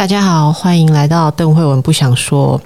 [0.00, 2.58] 大家好，欢迎来到邓慧文不想说。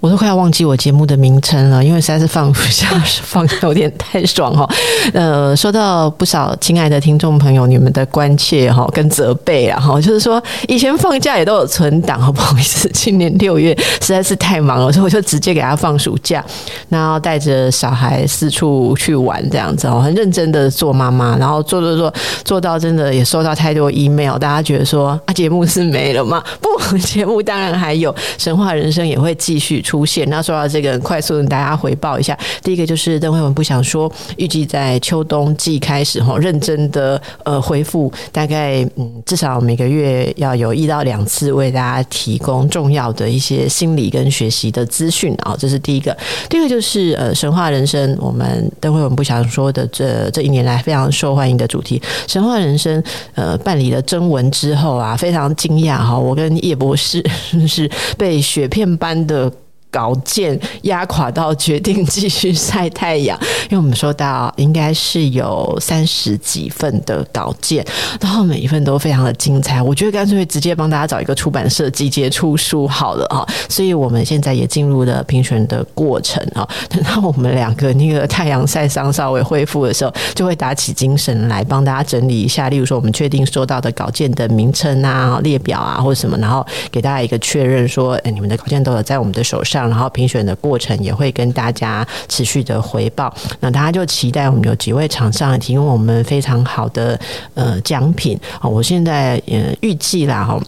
[0.00, 2.88] 我都快要忘记我节目的名称了，因为实在是放不下，
[3.22, 4.66] 放有点太爽哈。
[5.12, 16.42] 呃，收到不少亲爱的听众朋友你们的关切哈跟责备啊哈，就是说以前放假也都有存档，好不好意思，今年六月实在是太忙了，所以我就直接给他放暑假，
[16.88, 26.42] 然后带着小孩四处去玩这样子哦，很认真的做妈妈，然后做做做做到真的也收到太多 email，大家觉得说啊节目是没了吗？
[26.58, 29.84] 不， 节目当然还有，神话人生也会继续。
[29.90, 32.38] 出现，那说到这个，快速跟大家回报一下。
[32.62, 46.16] 第一个就是邓慧文不想说，预计在秋冬季开始哈，认真的呃回复，大概嗯至少每个月要有一到两次为大家提供重要的一些心理跟学习的资讯啊，这是第一个。
[46.48, 53.02] 第二个就是呃神话人生，我们邓慧文不想说的这这一年来非常受欢迎的主题，神话人生
[53.34, 57.20] 呃办理了征文之后啊，非常惊讶哈，我跟叶博士
[57.66, 59.50] 是被雪片般的。
[59.90, 67.84] 稿件压垮到决定继续晒太阳，因为我们收到应该是有三十几份的稿件，
[68.20, 69.82] 然后每一份都非常的精彩。
[69.82, 73.44] 我觉得干脆直接帮大家找一个出版社集结出书好了啊！
[73.68, 76.68] 所以我们现在也进入了评选的过程啊。
[76.88, 82.68] 等到我们两个那个太阳晒伤稍微恢复的时候，就会打起精神来帮大家整理一下。
[82.68, 89.79] 例如说，我们确定收到的稿件的名称啊、列表啊或者什么，然后给大家一个确认说，哎，你们的稿件都有在我们的手上。
[89.88, 97.18] 然后评选的过程也会跟大家持续的回报，那大家就期待我们有几位厂商提供我们非常好的
[97.54, 98.68] 呃奖品啊！
[98.68, 100.60] 我现在也预计啦哈。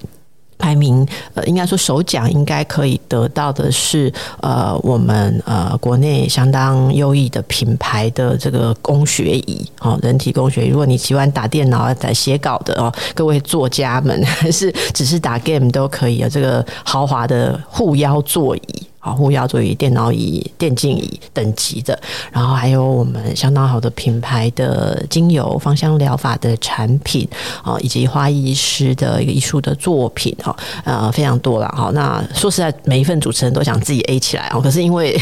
[0.59, 10.69] 排名呃，应该说首奖应该可以得到的是呃，我们呃国内相当优异的品牌的这个工学椅哦，人体工学椅。
[10.69, 18.87] 如果你喜欢打电脑、在写稿的哦，各位作家们， 还是只是打 game 都可以啊，这个豪华的护腰座椅。
[19.05, 27.29] 好，护腰座椅、电脑椅、电竞椅等级的，然后还有我们相当好的品牌的精油、芳香疗法的产品
[27.65, 31.91] 啊，以及花艺师的一个艺术的作品哈，呃，非常多了哈。
[31.93, 35.21] 那说实在，每一份主持人都想自己 A 起来哦，可是因为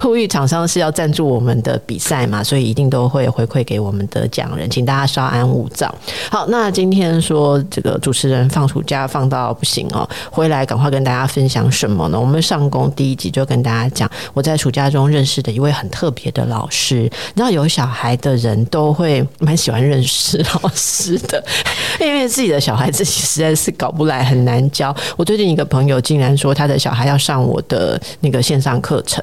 [0.00, 5.94] 呼吁厂商是要赞助我们的比赛嘛，所以一定都会回馈给我们的奖人，请大家稍安勿躁。
[6.28, 12.18] 好，那今天说这个主持人放暑假放到不行哦，回来赶快跟大家分享什么呢？
[12.18, 13.11] 我们上工第一。
[13.12, 17.02] 一集就跟大家讲，我在暑假中认识的一位很特别的老师。
[17.02, 21.44] 你知道，有小孩的人都会蛮喜欢认识老师的，
[22.00, 24.94] 因为自己的小孩自己实在是搞不来，很难教。
[25.16, 29.22] 我最近一个朋友竟然说，他的小孩要上我的那个线上课程。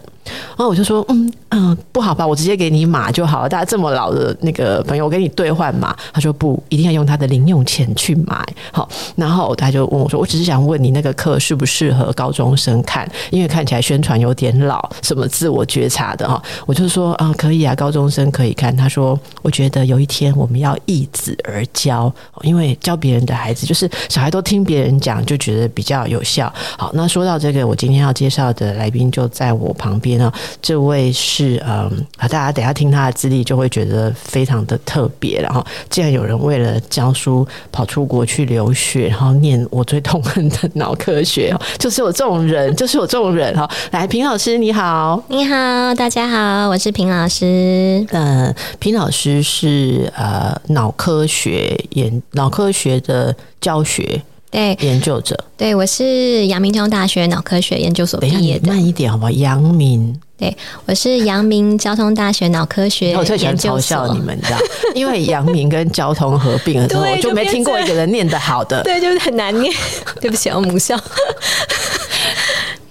[0.50, 3.50] 然后我就说，嗯嗯，不好吧，我直接给你码就好了。
[3.50, 5.96] 大家这么老的那个朋友，我给你兑换码。
[6.14, 8.46] 他说不，一定要用他的零用钱去买。
[8.72, 13.10] 好，然后他就问我说，我只是想问你那个课适不适合高中生看？
[13.32, 16.42] 因为看起来宣传有点老，什么自我觉察的哈。
[16.66, 18.76] 我就说啊，可以啊，高中生可以看。
[18.76, 26.52] 他说，我觉得有一天我们要易子而教，因为教别人的孩子，就是小孩都听别人讲，就觉得比较有效。
[26.78, 30.19] 好，那说到这个，我今天要介绍的来宾就在我旁边。
[30.20, 30.32] 那
[30.62, 35.42] 这位是嗯啊，大家等下听他的资历就会觉得非常的特别。
[35.42, 43.70] 然后，竟然有人为了教书跑出国去留学，然后念我最痛恨的脑科学，就是我这种人，就是我这种人哈。
[43.92, 45.56] 来，平老师你好，你好，
[45.96, 48.06] 大家好，我是平老师。
[48.12, 54.22] 嗯，平老师是呃脑科学研脑科学的教学。
[54.52, 58.68] 对，研究者，对，我是阳明交通大学脑科学研究所毕业的。
[58.68, 59.30] 慢一点好不好？
[59.30, 60.56] 阳明，对，
[60.88, 63.22] 我是阳明交通大学脑科学研究所。
[63.22, 64.58] 我最喜欢嘲笑你们，你知道，
[64.96, 68.82] 因为阳明跟交通合并了之后，我就没听过一个人念得好的。
[68.82, 69.72] 对，就是很难念。
[70.20, 71.00] 对不起，我母校。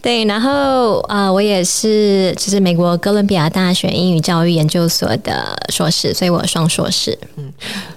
[0.00, 7.18] 对，然后啊、呃，我也是，就是美国哥伦比亚大学英语教育研究所的硕士，所以我双硕士。
[7.36, 7.52] 嗯，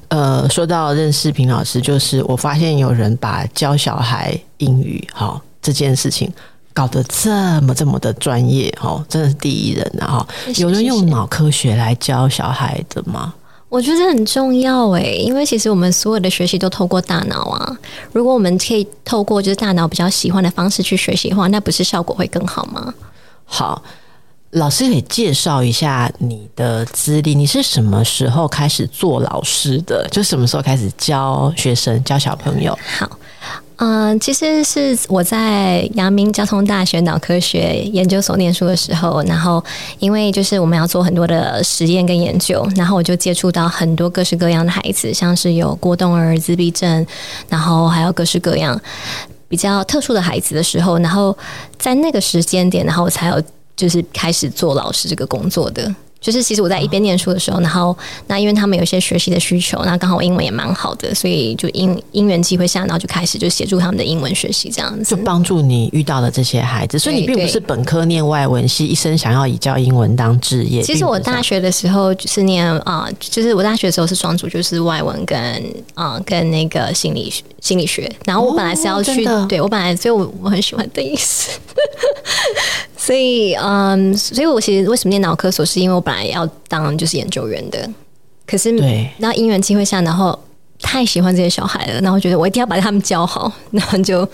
[0.09, 6.31] 呃，说到认识平老师，就是我发现有人把教小孩英语哈这件事情
[6.74, 10.07] 搞得这么这么的专业哦，真的是第一人啊！
[10.07, 13.33] 哈，有人用脑科学来教小孩的吗？
[13.71, 17.77] 我觉得很重要诶，因为其实我们所有的学习都透过大脑啊。
[18.12, 22.94] 如果我们可以透过就是大脑比较喜欢的方式去学习的话，那不是效果会更好吗？
[23.45, 23.81] 好，
[24.50, 27.33] 老师可以介绍一下你的资历。
[27.33, 30.06] 你是什么时候开始做老师的？
[30.12, 32.77] 就什么时候开始教学生、教小朋友？
[33.00, 33.09] 好。
[33.83, 39.63] 嗯、其实是我在阳明交通大学脑科学研究所念书的时候，然后
[39.98, 47.04] 因为就是我们要做很多的实验跟研究，然后我就接触到很多各式各样的孩子，像是有过动儿、自闭症，
[47.50, 48.80] 然后还有各式各样
[49.48, 51.36] 比较特殊的孩子的时候，然后
[51.80, 53.42] 在那个时间点，然后我才有
[53.75, 55.92] 就是开始做老师这个工作的。
[56.21, 57.97] 就是其实我在一边念书的时候，然后
[58.27, 67.00] 那因为他们有一些学习的需求，那刚好我英文也蛮好的，所以就因因缘机会下，然后就开始就协助他们的英文学习这样子，就帮助你遇到了这些孩子。
[67.00, 70.83] 所以你并不是本科念外文系，一生想要以教英文当职业。
[70.83, 75.38] 其实我大学的时候就是念啊、呃，就是我大学的时候是双主，就是外文跟
[75.95, 78.07] 啊、呃、跟那个心理心理学。
[78.25, 81.50] 然后我本来是要去，哦、对我本来所以我我很喜欢邓医师。
[83.03, 87.89] 所以，嗯，所以我其实为什么念脑科所，是因为我本来要当就是研究员的，
[88.45, 90.38] 可是，对，那因缘机会下，然后
[90.80, 94.27] 太喜欢这些小孩了，然后觉得我一定要把他们教好，然后就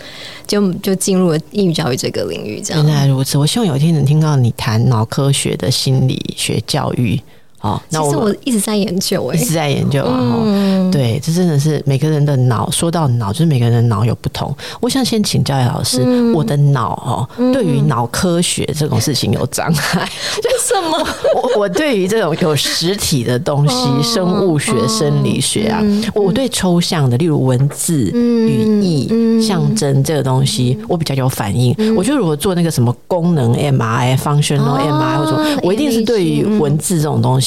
[0.46, 2.60] 就就进入了英语教育这个领域。
[2.60, 7.18] 这样，原来如此，我希望有一天能听到你谈脑科学的心理学教育。
[7.62, 10.16] 哦，那我其实我一直在研究、欸，哎，一直在研究啊。
[10.46, 14.56] 嗯、对，这真的是每个人的脑，说到脑，就是每个人的脑有不同。
[14.80, 20.08] 我想先请教老师，嗯、我的脑哦，嗯、对于脑科学这种事情有障碍。
[20.38, 21.08] 为什么？
[21.34, 31.74] 我我对于这种有实体的东西，哦、生物学、生理学啊，嗯、我对抽象的，例如文字、嗯、语义、嗯、象征这个东西，我比较有反应。
[31.80, 37.47] 嗯、我觉得如果做那个什么功能 MRI、functional MRI 或者我一定是对于文字这种东西。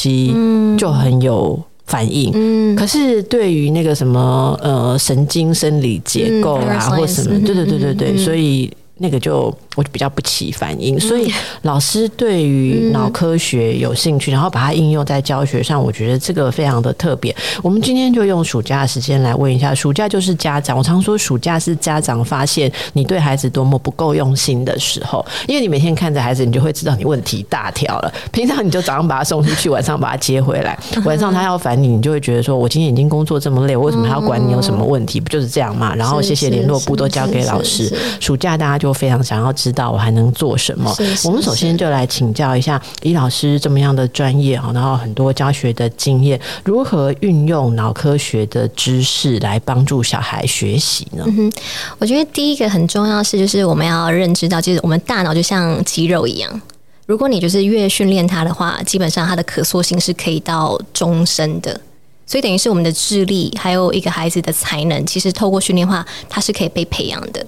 [0.78, 9.52] 就很有反应，嗯，可是对于那个什么呃神经生理结构啊，或什么，对对对对对，所以那个就。
[9.76, 11.32] 我就比较不起反应，所以
[11.62, 17.34] 老师对于脑科学有兴趣，然后把它应用在教学上，我觉得这个非常的特别。
[17.62, 28.12] 我们今天就用暑假的时间来问一下，暑假就是家长，我常说暑假是家长发现你对孩子多么不够用心的时候，因为你每天看着孩子，你就会知道你问题大条了。
[28.32, 35.20] 平常你就早上把他送出去，晚上把他接回来，晚上他要烦你，你就会觉得说，我今天已经工作这么累，我为什么还要管你有什么问题？
[35.20, 35.94] 不就是这样嘛？
[35.94, 37.96] 然后谢谢联络部都交给老师。
[38.18, 40.92] 暑假大家就非常想要知道我还能做什么？
[40.94, 51.24] 是是是，我们首先就来请教一下李老师这么样的专业哈，然后很多教学的经验，如何运用脑科学的知识来帮助小孩学习呢？
[51.26, 51.52] 嗯哼，
[51.98, 56.60] 我觉得第一个很重要的是，就是我们要认知到，就是我们大脑就像肌肉一样，
[57.06, 61.78] 如果你就是越训练它的话，基本上它的可塑性是可以到终身的。
[62.26, 67.44] 所以等于是我们的智力，还有一个孩子的才能，其实透过训练的话，它是可以被培养的。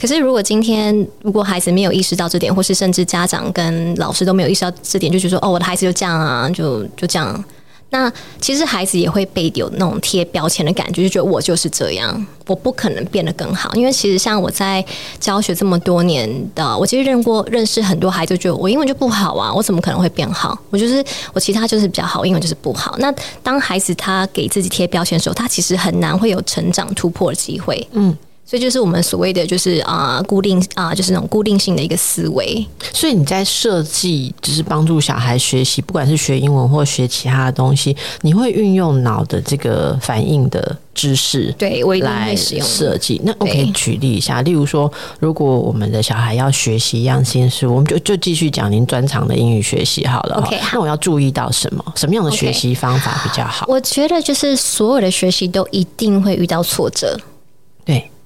[0.00, 7.44] 可是，如果今天如果孩子没有意识到这点，或是甚至家长跟老师都没有意识到这点，就觉得哦，我的孩子就这样啊，就就这样。
[7.90, 8.10] 那
[8.40, 13.74] 其实孩子也会被有那种贴标签的感觉，就觉得我就是这样，我不可能变得更好。
[13.74, 14.82] 因为其实像我在
[15.18, 20.58] 教学这么多年的，我其实认过认识很多孩子，觉得我英文就不好啊，我怎么可能会变好？
[20.70, 21.04] 我就是
[21.34, 22.96] 我其他就是比较好，英文就是不好。
[22.98, 23.12] 那
[23.42, 27.86] 当孩子他给自己贴标签的时候，他其实很难会有成长突破的机会。
[27.92, 28.16] 嗯。
[28.50, 32.66] 所以就是我们所谓的，就是啊，固定啊，就是那种固定性的一个思维。
[32.92, 43.20] 所以你在设计，就是帮助小孩学习，不管是学英文或学其他的东西，你会运用脑的这个反应的知识，对，我一定会使用设计。
[43.24, 50.34] 那我可以举例一下，例如说，如果我们的小孩要学习一样新事物，我们就就继续讲您专长的英语学习好了。
[50.44, 51.84] OK，那我要注意到什么？
[51.94, 53.70] 什么样的学习方法比较好？Okay.
[53.70, 57.22] 我觉得就是所有的学习都一定会遇到挫折，对。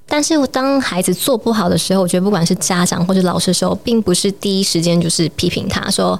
[0.06, 6.18] 但是，当孩子做不好的时候，我觉得不管是家长或者老师的时候，并不是第一时间就是批评他说：“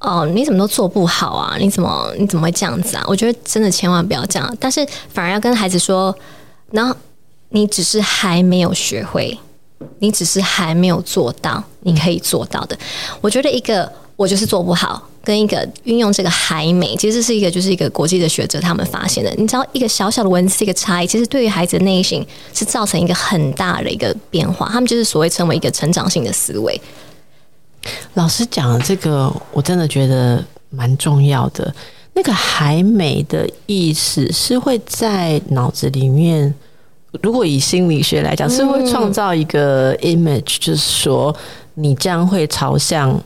[0.00, 1.56] 哦，你怎么都做不好啊？
[1.58, 6.16] 你怎么你怎么会这样子啊？”我觉得真的千万不要这样，但是反而要跟孩子说
[6.72, 6.94] ：“然后
[7.50, 9.38] 你只是还没有学会，
[9.98, 12.78] 你只是还没有做到，你可以做到的。”
[13.20, 13.90] 我觉得一个。
[14.20, 19.30] 我就是做不好，跟一个运用这个还美，其实是一个就是一个国际的学者他们发现的。
[19.36, 24.66] 你知道，一个小小的文字一个差异，其实对于孩子的内心是造成一个很大的一个变化。
[24.68, 26.80] 他们就是所谓成为一个成长性的思维。
[28.14, 31.72] 老师讲的这个，我真的觉得蛮重要的。
[32.14, 36.54] 那个还美的意思是会在脑子里面，
[37.22, 41.34] 如果以心理学来讲，是会创造一个 image，就是说
[41.74, 43.22] 你将会朝向。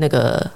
[0.00, 0.48] 那个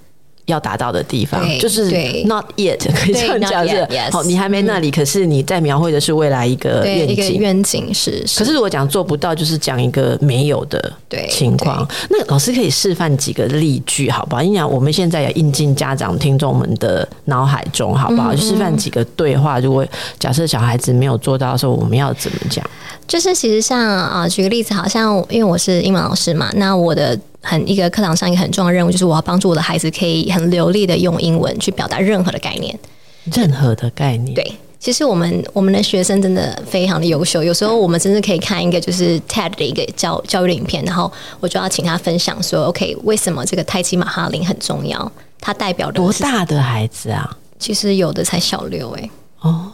[0.47, 1.85] 要达到的地方，就是
[2.25, 7.39] not yet 可以这样讲是好，你还没那里，可是你在描绘的是未来一个愿景。
[7.39, 11.87] 愿景是，可是如果讲做不到，就是讲一个没有的对情况。
[12.11, 14.43] 那老师可以示范几个例句，好不好？
[14.43, 18.35] 因为我们现在也印进家长听众们的脑海中，好不好？
[18.37, 19.61] 示范几个对话。
[19.61, 19.87] 如果
[20.19, 22.65] 假设小孩子没有做到的时候，我们要怎么讲？
[23.07, 32.79] 就是其实像啊，举个例子，好像因为我是英文老师嘛，那我的很一个课堂上一个很重要的任务，就是我要帮助我的孩子可以很流利的用英文去表达任何的概念，
[33.25, 34.35] 任何的概念。
[34.35, 34.53] 对。
[34.79, 45.13] 其实我们我们的学生真的非常的优秀，有时候我们甚至可以看一个就是 TED 的一个教教育的影片，然后我就要请他分享说，OK，为什么这个泰姬玛哈林很重要？
[45.41, 47.31] 它代表的多大的孩子啊？
[47.61, 49.11] 其实有的才小六哎、欸。
[49.43, 49.73] 哦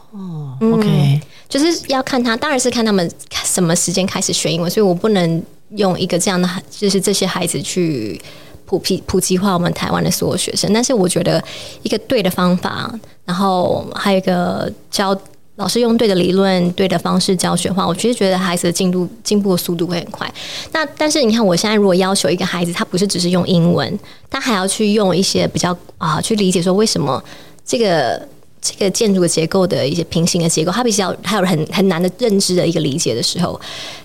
[0.60, 3.10] ，OK，嗯，就是要看他，当然是看他们
[3.44, 5.42] 什么时间开始学英文，所以我不能
[5.76, 8.20] 用一个这样的，就是这些孩子去
[8.64, 10.72] 普及普及化我们台湾的所有学生。
[10.72, 11.42] 但是我觉得
[11.82, 12.92] 一个对的方法，
[13.25, 15.18] 然后还有一个教
[15.56, 20.32] 老师用对的理论、对的方式教学的话，我其实觉得孩子的进度进步的速度会很快。
[20.72, 23.98] 那但是你看，我现在如果要求一个孩子，他不是只是用英文，
[24.30, 27.22] 他还要去用一些比较啊，去理解说为什么
[27.64, 28.26] 这个。
[28.60, 33.58] 这个建筑的结构的一些平行的结构，它比较还有很很难的认知的一个理解的时候，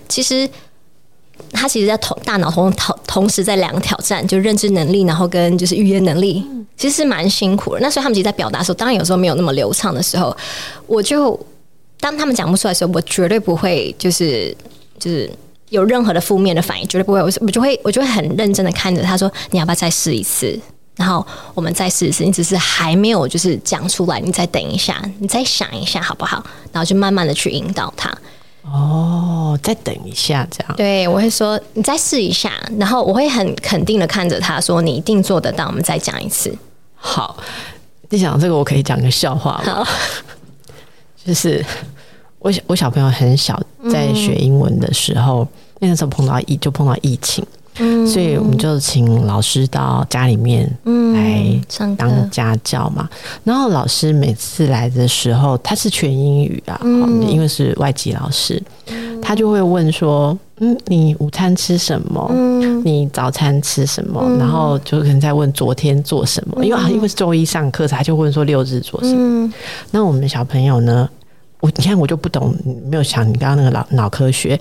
[0.08, 0.48] 其实
[1.52, 6.44] 他其实在同大脑同同同时在两个挑战，就认知能力，然后跟就是语言能力，
[6.76, 7.80] 其实是蛮辛苦的。
[7.80, 10.36] 那所以他们其实，在表达的时候，当然有时候没有那么流畅的时候，
[10.86, 11.38] 我就
[12.00, 14.56] 当他们讲不出来的时候，我绝对不会就是
[14.98, 15.30] 就是
[15.70, 17.20] 有任何的负面的反应，绝对不会。
[17.20, 20.58] 我我就会我就会很认真的看着他说：“你要不要再试一次？”
[20.96, 26.44] 然后我们再试一次，你只是还没有就是讲出来，你再等一下，你再想一下好不好？
[26.70, 28.16] 然后就慢慢的去引导他。
[28.64, 30.76] 哦，再等一下，这样。
[30.76, 35.66] 对，我会说你再试一下，然后我会很肯定的看着他说，你一定做得到。
[35.66, 36.56] 我们再讲一次。
[36.96, 37.36] 好，
[38.08, 39.86] 你讲这个，我可以讲个笑话吗？
[41.24, 41.64] 就是
[42.38, 45.42] 我小我小朋友很小，在学英文的时候，
[45.80, 47.44] 嗯、那时候碰到疫就碰到疫情。
[47.78, 50.70] 嗯，所以我们就请老师到家里面
[51.12, 51.60] 来
[51.96, 53.08] 当家教嘛。
[53.42, 56.80] 然后老师每次来的时候，他是全英语啊，
[57.28, 58.62] 因为是外籍老师，
[59.20, 62.30] 他就会问说：“嗯，你午餐吃什么？
[62.84, 69.52] 你早餐吃什么？”然后就可能在问昨天做什么，因为因为是周一上课，他就问说六日做什么。
[69.90, 71.08] 那我们小朋友呢？
[71.60, 72.54] 我你看我就不懂，
[72.84, 74.60] 没有想你刚刚那个脑脑科学。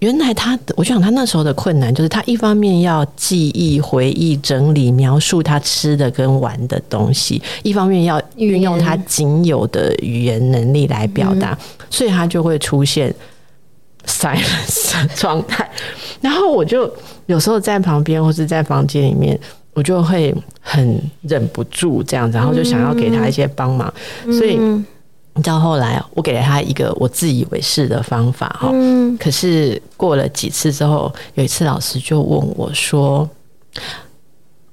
[0.00, 11.56] 原来他，我就想他那时候的困难就是，他一方面要记忆、回忆、整理、描述他吃的跟玩的东西，一方面要运用他仅有的语言能力来表达，
[11.90, 13.14] 所以他就会出现
[14.06, 15.70] silence 状态。
[16.22, 16.90] 然后我就
[17.26, 19.38] 有时候在旁边或是在房间里面，
[19.74, 23.92] 我就会很忍不住这样子，然后就想要给他一些帮忙，
[24.24, 24.58] 所以。
[25.34, 33.28] 你知道后来我给了他一个我自以为是的方法哈，嗯、可是过了几次之后，有一次老师就问我说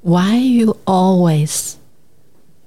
[0.01, 1.76] ：“Why you always？”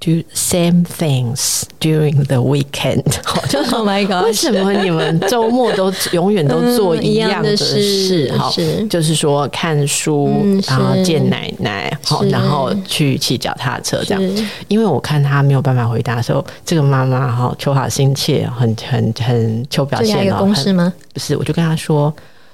[0.03, 3.05] Do same things during the weekend，
[3.51, 8.33] 就是 Oh my God，为什么你们周末都永远都做一样的事？
[8.35, 14.47] 哈、嗯，就是说看书，嗯、然后见奶奶，好，然后去骑脚踏车这样。
[14.69, 20.91] 因为我看他没有办法回答的时候，这个妈妈哈求好心切，很很很求表现有公式吗？
[21.13, 22.11] 不是，我就跟他说。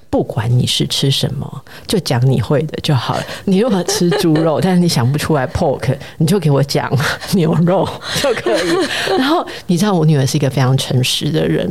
[0.09, 3.23] 不管你是吃什么，就讲你会的就好了。
[3.45, 6.91] 你如果吃猪肉， 但是你想不出来 pork，你就给我讲
[7.33, 7.87] 牛肉
[8.23, 9.17] 就可以。
[9.17, 11.67] 然后你知道我女儿是一个非常诚实的人，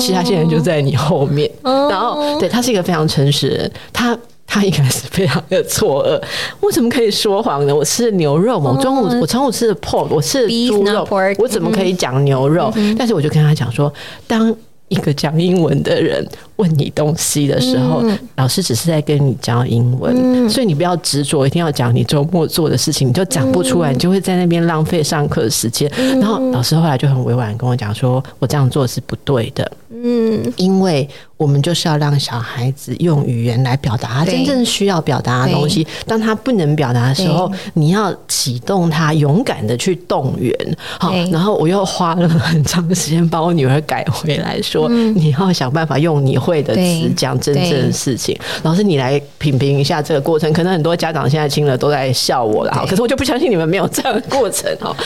[0.00, 1.50] 其实她现在就在你后面。
[1.62, 6.20] 然后对她是一个非常诚实的人，她她应该是非常的错愕。
[6.60, 7.74] 我怎么可以说谎呢？
[7.74, 11.06] 我吃的牛肉嘛，我中午我中午吃的 pork，我吃的猪肉，
[11.38, 12.72] 我怎么可以讲牛肉？
[12.98, 13.92] 但是我就跟她讲说，
[14.26, 14.54] 当。
[14.90, 16.26] 一个讲英文的人
[16.58, 25.90] 问你东西的时候，嗯、老师只是在跟你教英文，嗯、所以你不要执着一定要讲你周末做的事情，你就讲不出来，你就会在那边浪费上课的时间。
[25.96, 31.08] 嗯、然后老师后来就很委婉跟我讲说，我这样做是不对的，嗯，因为。
[31.38, 35.86] 我们就是要让小孩子用语言来表达他真正需要表达的东西。
[36.04, 40.52] 当他不能表达的时候，你要启动他勇敢的去动员。
[40.98, 50.52] 好，然后我又花了很长的时间把我女儿改回来说：“你要想办法用你会的词讲真正的事情。”老师，你来品评一下这个过程。
[50.52, 52.84] 可能很多家长现在听了都在笑我了，哈。
[52.84, 54.96] 可是我就不相信你们没有这样的过程，哦。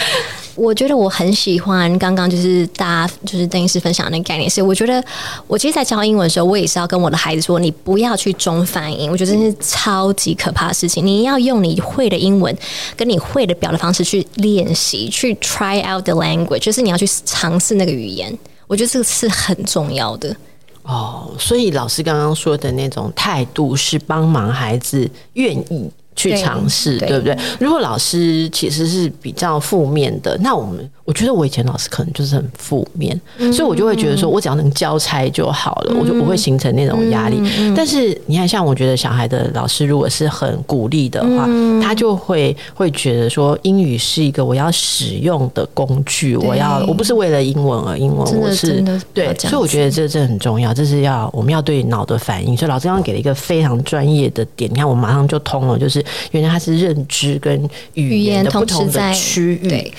[0.55, 5.03] 我觉得我很喜欢刚刚就是大家就是邓医师分享的那个概念是，我觉得
[5.47, 6.23] 我其实，在教英文。
[6.23, 11.05] 文的时候，我也是要跟我的孩子说，你不要去中翻英，我觉得这是超级可怕的事情。
[11.05, 12.57] 你要用你会的英文，
[12.97, 18.37] 跟你会的表达方式去练习，去 try out the language，就是你要去尝试那个语言。
[18.67, 20.35] 我觉得这个是很重要的。
[20.83, 25.91] 哦，所以老师刚刚说的那种态度是帮忙孩子愿意。
[26.15, 27.37] 去尝试，对，对不对？
[27.59, 37.41] 如果老师其实是比较负面的，那我们我觉得我以前老师可能就是很负面，嗯、所以我就会觉得说我只要能交差就好了，嗯、我就不会形成那种压力。
[37.59, 52.57] 嗯、但是你看，像我觉得小孩的老师如果是很鼓励的话，嗯、他就会会觉得说英语是一个我要使用的工具，我要我不是为了英文而英文，我是对，所以我觉得这这很重要，这是要我们要对脑的反应。
[52.57, 56.02] 所以老师刚刚给了一个非常专业的点，你看我马上就通了，就是。
[56.33, 59.93] 原来它是认知跟语言的不同的区域，对，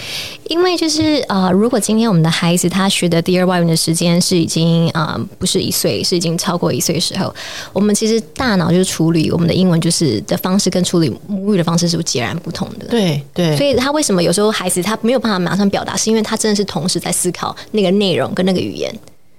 [0.50, 7.34] 因为就是呃，如果今天我们的孩子他学的第二外语的时间是已经啊、呃、不是一岁，是已经超过一岁的时候，
[7.72, 18.94] 我们其实大脑就是处理我们的英文就是的方式跟处理母语的方式是截然不同的，对对，所以他为什么有时候孩子他没有办法马上表达，是因为他真的是同时在思考那个内容跟那个语言。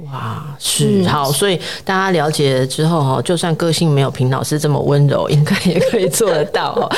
[0.05, 6.89] 哇，是好，所以大家了解了之后哈，就算个性没有平老师这么温柔， 应该也可以做得到哈。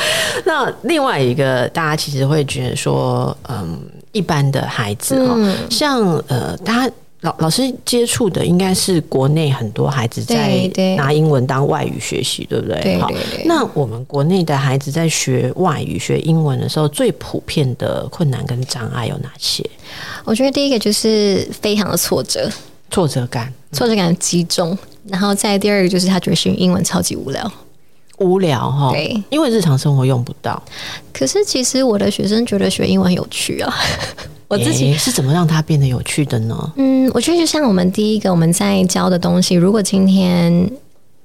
[0.45, 3.79] 那另外一个，大家其实会觉得说，嗯，
[4.11, 12.79] 一般的孩子哈，嗯、像呃，大家老老师接触的应该是国内很多孩子在拿英文当外语学习，对不对？
[12.81, 13.45] 对，对，对。
[13.45, 19.67] 那我们国内的孩子在学外语、学英文的时候，最普遍的困难跟障碍有哪些？
[20.25, 22.47] 我觉得第一个就是非常的挫折。
[22.89, 24.77] 挫折感，挫折感极重，
[25.07, 27.51] 然后再第二个就是他觉得学英文超级无聊，
[28.19, 30.61] 无聊哈，对，因为日常生活用不到。
[31.13, 33.73] 可是其实我的学生觉得学英文很有趣啊，
[34.47, 36.73] 我自己、欸、是怎么让它变得有趣的呢？
[36.77, 40.71] 嗯，我觉得就像我们第一个我们在教的东西，如果今天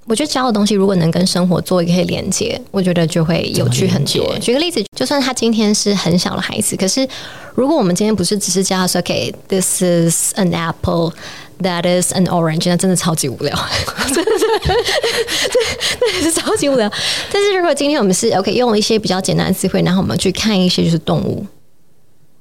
[0.06, 4.36] 我觉得教的东西如果能跟生活做一个连接，我觉得就会有趣很多。
[4.40, 7.08] 举个例子，就算他今天是很小的孩子，可是
[7.54, 11.12] 如果我们今天不是只是教他说，OK，this is an apple。
[11.62, 13.54] That is an orange，那真的超级无聊，
[14.12, 14.46] 真的是，
[16.00, 16.90] 对，是超级无聊。
[17.30, 21.46] 但是如果今天我们是 OK，用了一些比较简单的词汇，然后我们去看一些就是动物，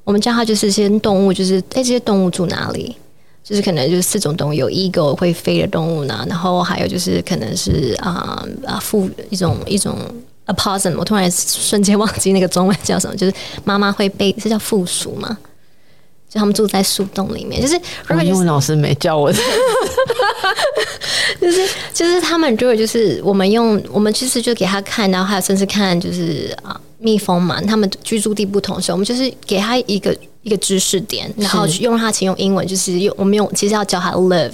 [0.04, 2.96] 我们叫它就是些动物，就是哎，这些动物住哪里？
[3.43, 9.98] 就是可能就是四种动物，有 eagle 会飞的动物呢，然后还有就是可能是啊啊负一种一种
[10.46, 15.38] a p o s s u m 我突然瞬间忘记那个中文叫什么，就是妈妈会背，是叫附属吗？
[16.34, 17.76] 就他们住在树洞里面，就是
[18.08, 19.38] 如果英文老师没教我的，
[21.41, 34.54] 就是就是他们如果就是我们用我们其实就给他看，然后还有甚至看就是啊蜜蜂嘛，他们居住地不同的时候，我们就是给他一个一个知识点，然后用他请用英文，就是用我们用其实要教他 live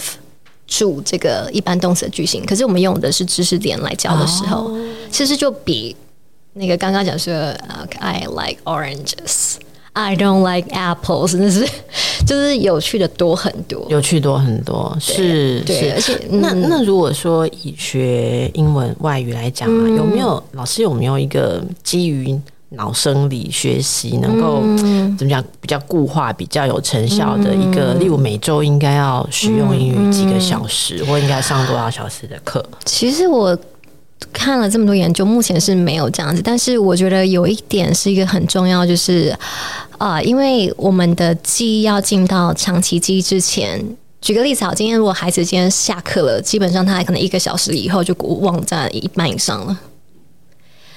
[0.66, 5.96] 住这个一般动词的句型，可是我们用的是知识点来教的时候，哦、其实就比
[6.54, 9.58] 那个刚刚讲说呃 I like oranges。
[9.98, 11.68] I don't like apples，真的是
[12.24, 15.94] 就是有趣的多很多，有趣多很多，是对，是。
[15.94, 27.96] 而且那那如果说以学英文外语来讲啊，嗯、有没有老师有没有一个基于脑生理学习能够、嗯、怎么讲比较固化、比较有成效的一个？
[27.96, 32.64] 嗯、例如每周应该要使用英语几个小时，嗯、或应该上多少小时的课？
[32.86, 33.58] 其实我。
[34.34, 36.42] 看了这么多研究，目前是没有这样子。
[36.44, 39.40] 但是我觉得有一点是一个很重要，就是啊、
[39.98, 43.84] 呃，因为我们的记忆要进到长期记忆之前，
[44.22, 49.80] 举个例子，好，今天如果孩子今天下课了，基本上他可能一个小时以后就忘在一半以上了。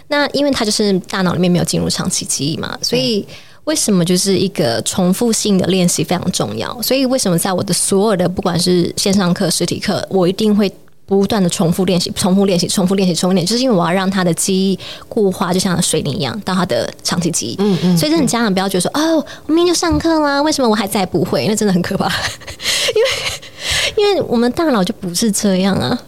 [0.09, 3.27] 那因为他就是大脑里面没有进入长期记忆嘛，所以
[3.65, 6.81] 为什么就是一个重复性的练习非常重要？
[6.83, 10.71] 所以为什么在我的所有的不管是线上课、实体课，我一定会。
[11.11, 17.57] 不断的重复练习，重复练习，重复练习，重复练习，就是因为我要让他的记忆固化，就像水泥一样，到他的长期记忆。
[17.59, 17.99] 嗯嗯。
[17.99, 21.49] 所以，真的家长不要觉得说，哦，我明天就上课啦，为什么我还在不会？
[21.49, 22.07] 那真的很可怕，
[22.95, 26.01] 因为，因为我们大脑就不是这样啊。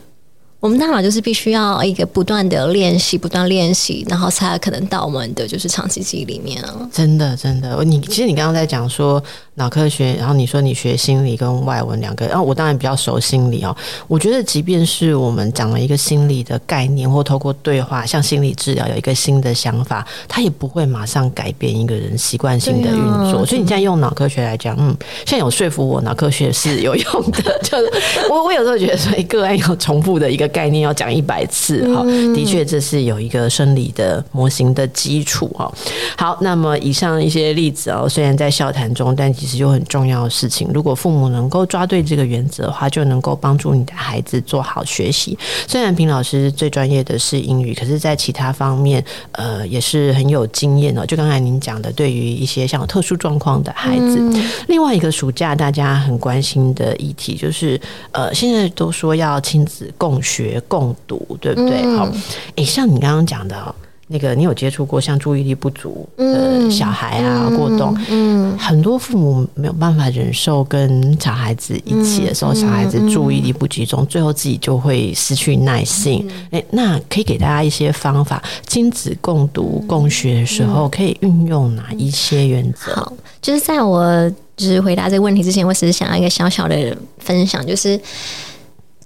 [0.61, 6.89] 我们大脑就是必须要一个不断的练习，不断练习，然后才可能到我们的就是长期记忆里面啊。
[6.93, 9.21] 真的，真的，你其实你刚刚在讲说
[9.55, 13.75] 脑科学，然后你说你学心理跟外文两个，然后我当然比较熟心理哦。
[14.07, 23.41] 我觉得，即便是我们讲了一个心理的概念，或透过对话，像心理治疗有一个新的想法，它也不会马上改变一个人习惯性的运作。
[23.41, 27.59] 啊、所以你现在用脑科学来讲，嗯，现在有说服我脑科学是有用的。
[27.63, 27.93] 就是
[28.31, 30.43] 我我有时候觉得说，个案要重复的一个。
[30.53, 35.73] 概念要讲一百次哈，的确这是有一个生理的模型的基础哈。
[36.15, 40.69] 好，那么以上一些例子哦，虽然在笑谈中，但其实有很重要的事情。
[40.73, 45.37] 如果父母能够抓对这个原则的话，就能够帮助你的孩子做好学习。
[45.67, 51.05] 虽然平老师最专业的是英语，可是在其他方面，呃，也是很有经验的。
[51.05, 57.81] 就刚才您讲的，对于一些像有特殊状况的孩子，嗯、另外一个暑假大家很关心的议题就是，
[58.13, 61.83] 呃，现在都说要亲子共学共读，对不对？
[61.97, 62.23] 好、嗯，
[62.55, 63.75] 诶，像你刚刚讲的。
[64.13, 76.29] 那个，你有接触过像注意力不足的小孩啊，嗯、过动，嗯，很多父母没有办法忍受跟小孩子一起的时候，嗯、小孩子注意力不集中，嗯、最后自己就会失去耐性。
[76.51, 82.95] 哎、嗯，那可以给大家一些方法，亲子共读共学的时候，可以运用哪一些原则？
[82.95, 87.99] 好，就是在我就是回答这个问题之前，我只是想要一个小小的分享，就是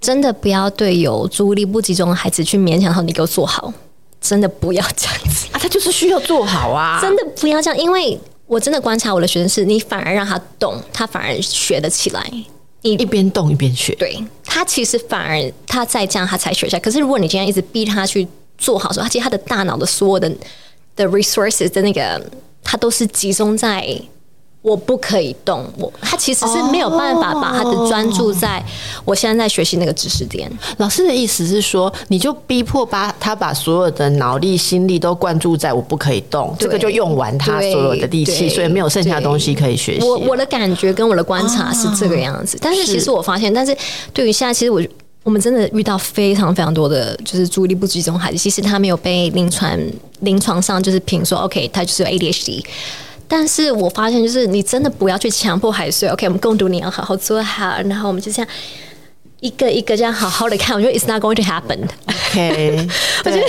[0.01, 3.73] 真的不要对有注意力不集中的孩子去勉强说你给我做好。
[4.19, 5.59] 真的不要这样子啊！
[5.59, 6.99] 他就是需要做好啊！
[7.01, 12.23] 真的不要这样，因为我真的观察我的学生是，你反而让他动，他反而学得起来。
[12.81, 16.79] 你一边动一边学，对，他其实反而他再这样他才学下来。
[16.81, 18.27] 可是如果你今天一直逼他去
[18.57, 20.31] 做好的时候，他其实他的大脑的所有的
[20.95, 22.23] 的 resources 的那个，
[22.63, 23.99] 他都是集中在。
[24.67, 28.61] 我不可以动，我他其实是没有办法把他的专注在
[29.05, 30.51] 我现在在学习那个知识点。
[30.77, 40.05] 老师的意思是说，你就逼迫把他把所有的脑力、心力都灌注在我不可以动，这个就用完他所有的力气，所以没有剩下的东西可以学习。
[40.05, 43.75] 我我的感觉跟我的观察是这个样子，但是其实我发现，但是
[44.11, 44.81] 对于现在，其实我
[45.23, 49.77] 我们真的遇到非常非常多的就是注意力不集中孩子，其实他没有被临床
[50.19, 52.63] 临床上就是评说 OK，他就是有 ADHD。
[53.27, 56.09] 但是我发现，就是你真的不要去强迫孩子睡。
[56.09, 58.51] OK，我们共读，你要好好做好，然后我们就这样
[59.41, 60.75] 一个一个这样好好的看。
[60.75, 61.87] 我觉得 It's not going to happen。
[62.07, 62.87] OK，
[63.25, 63.47] 我觉得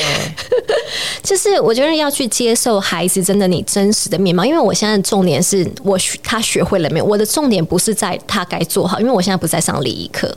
[1.22, 4.44] 就是我觉得要去接受孩子真的你真实的面貌。
[4.44, 7.04] 因为我现在的重点是我学他学会了没有？
[7.04, 10.34] 我的重点不是在他该做好，因为我现在不在上礼仪课。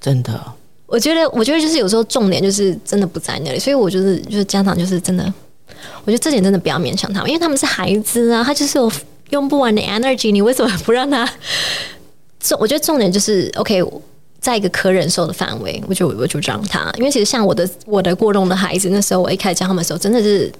[0.00, 0.40] 真的，
[0.86, 5.32] 我觉得，我觉得就是有时候重点就是真的不在那里，所以我就是就是家长就是真的。
[6.04, 8.90] 我觉得这点真的不要勉强他们，因为他们是孩子啊，他就是有
[9.30, 11.28] 用不完的 energy，你为什么不让他？
[12.40, 13.82] 重，我觉得重点就是 OK，
[14.40, 16.92] 在一个可忍受的范围，我就我就让他。
[16.96, 20.52] 因为其实像我的我的过动的孩子，那时候我一开始教他们的时候，真的是，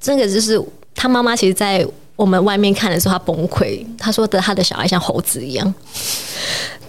[0.00, 0.60] 真的就是
[0.94, 5.72] 他妈妈，其实，在我们外面看的时候，他崩溃，他说的他的小孩像猴子一样，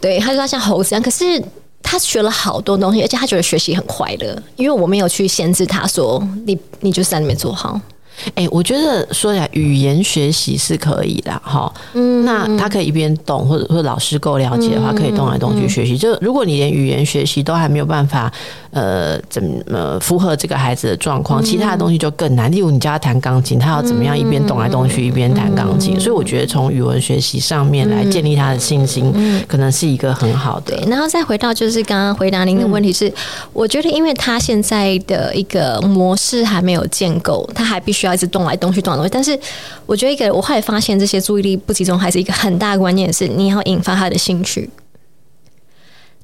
[0.02, 1.44] 对，他说他像猴子一样，可是。
[1.84, 7.80] 他学了好多东西，而且他觉得学习很快乐，因为我没有去限制他说，你你就是在里面做好。
[8.36, 11.72] 哎、欸，我觉得说起来语言学习是可以的哈。
[11.94, 15.98] 嗯，那他可以一边动，或者说老师够了解的话，可以动来动去学习。
[15.98, 18.32] 就如果你连语言学习都还没有办法，
[18.72, 22.52] 呃，怎么符合这个孩子的状况，其他的东西就更难。
[22.52, 26.00] 例如你教他弹钢琴，他要怎么样一边动来动去一边弹钢琴？
[26.00, 29.14] 所以我觉得从语文学习上面来建立他的信心，
[29.48, 30.76] 可能是一个很好的。
[30.76, 33.12] 对，然后再回到就是刚刚回答您的问题是，
[33.52, 38.14] 我觉得因为他现在的一个模式还没有建构，他还必须要。
[38.14, 39.10] 一直动来动去，动来动去。
[39.12, 39.36] 但是，
[39.88, 44.70] 我觉得一个，我后来发现，这些注意力不集中，还是一个很大的关键是，你要引发他的兴趣。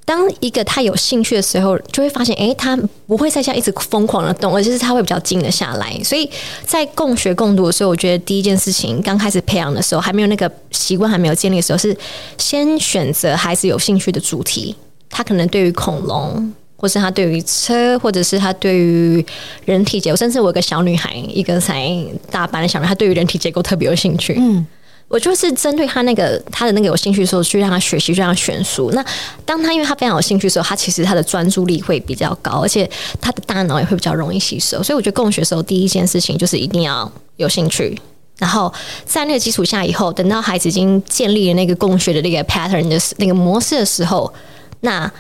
[0.06, 6.00] 当一个他有兴趣的时候，就会发现，哎，他不会再像一直疯狂的动，而就是他会比较静得下来。
[6.04, 6.30] 所以
[6.64, 11.98] 在共学共读的时候，我觉得第一件事情，刚开始培养的时候，还没有那个习惯还没有建立的时候，是
[12.38, 14.76] 先选择孩子有兴趣的主题。
[15.10, 16.54] 他可能对于恐龙。
[16.80, 19.24] 或是他对于车，或者是他对于
[19.66, 21.94] 人体结构，甚至我有个小女孩，一个才
[22.32, 24.36] 大班的小女孩，她对于人体结构特别有兴趣。
[24.40, 24.66] 嗯，
[25.10, 28.92] 我就是针对他那个他的那个有兴趣的时候，去让他学习，去让他选书。
[28.94, 29.06] 那
[29.44, 32.90] 当他因为他非常有兴趣的时候，他其实他的专注力会比较高，而且
[33.20, 34.82] 他的大脑也会比较容易吸收。
[34.82, 38.00] 所以我觉得共学的时候，第一件事情就是一定要有兴趣。
[38.38, 44.34] 然后在那个基础下，以后等到孩子已经建立了那个共学的那个 pattern 的那个模式的时候，
[44.80, 45.12] 那。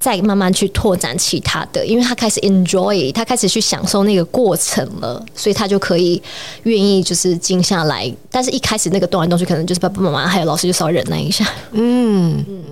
[0.00, 6.22] 再慢慢去拓展其他的，因为他开始 enjoy，他开始去享受那个过程了，所以他就可以
[6.62, 8.10] 愿意就是静下来。
[8.30, 11.44] 但是一开始那个动来动去，可能就是爸爸妈妈还有老师就稍微忍耐一下。
[11.72, 12.62] 嗯嗯。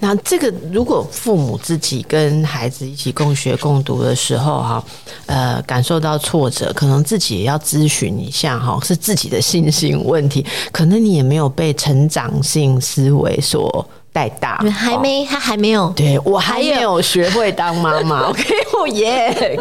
[0.00, 4.84] 那这个如果父母自己跟孩子一起共学共读的时候，哈，
[5.24, 13.88] 呃，感受到挫折，可能自己也要咨询一下，哈，是自己的信心问题，可能你也没有被成长性思维所。
[14.16, 15.92] 带大还没，他还没有。
[15.94, 18.22] 对，我还没有学会当妈妈。
[18.32, 18.42] OK，
[18.80, 19.54] 我耶，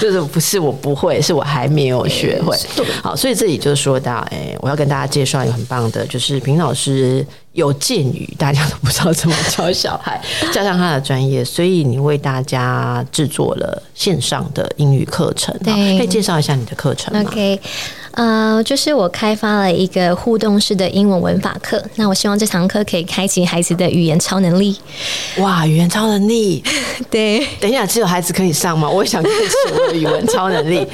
[0.00, 2.56] 就是不是我不会，是我还没有学会。
[3.04, 7.26] 好，所以这里就说到，哎，我要跟大家介绍一个很棒的，就是平老师。
[7.54, 10.20] 有鉴于大家都不知道怎么教小孩，
[10.52, 15.52] 加上他的专业，所以你为大家制作了线上的英语课程。
[15.64, 17.60] 对，可以介绍一下你的课程吗？OK。
[18.12, 21.82] 呃，就是我开发了一个互动式的英文文法课。
[21.96, 24.76] 那我希望这堂课可以开启孩子的语言超能力。
[25.38, 26.62] 哇，语言超能力！
[27.10, 28.90] 对，等一下，只有孩子可以上吗？
[28.90, 30.86] 我也想开启我的语文超能力。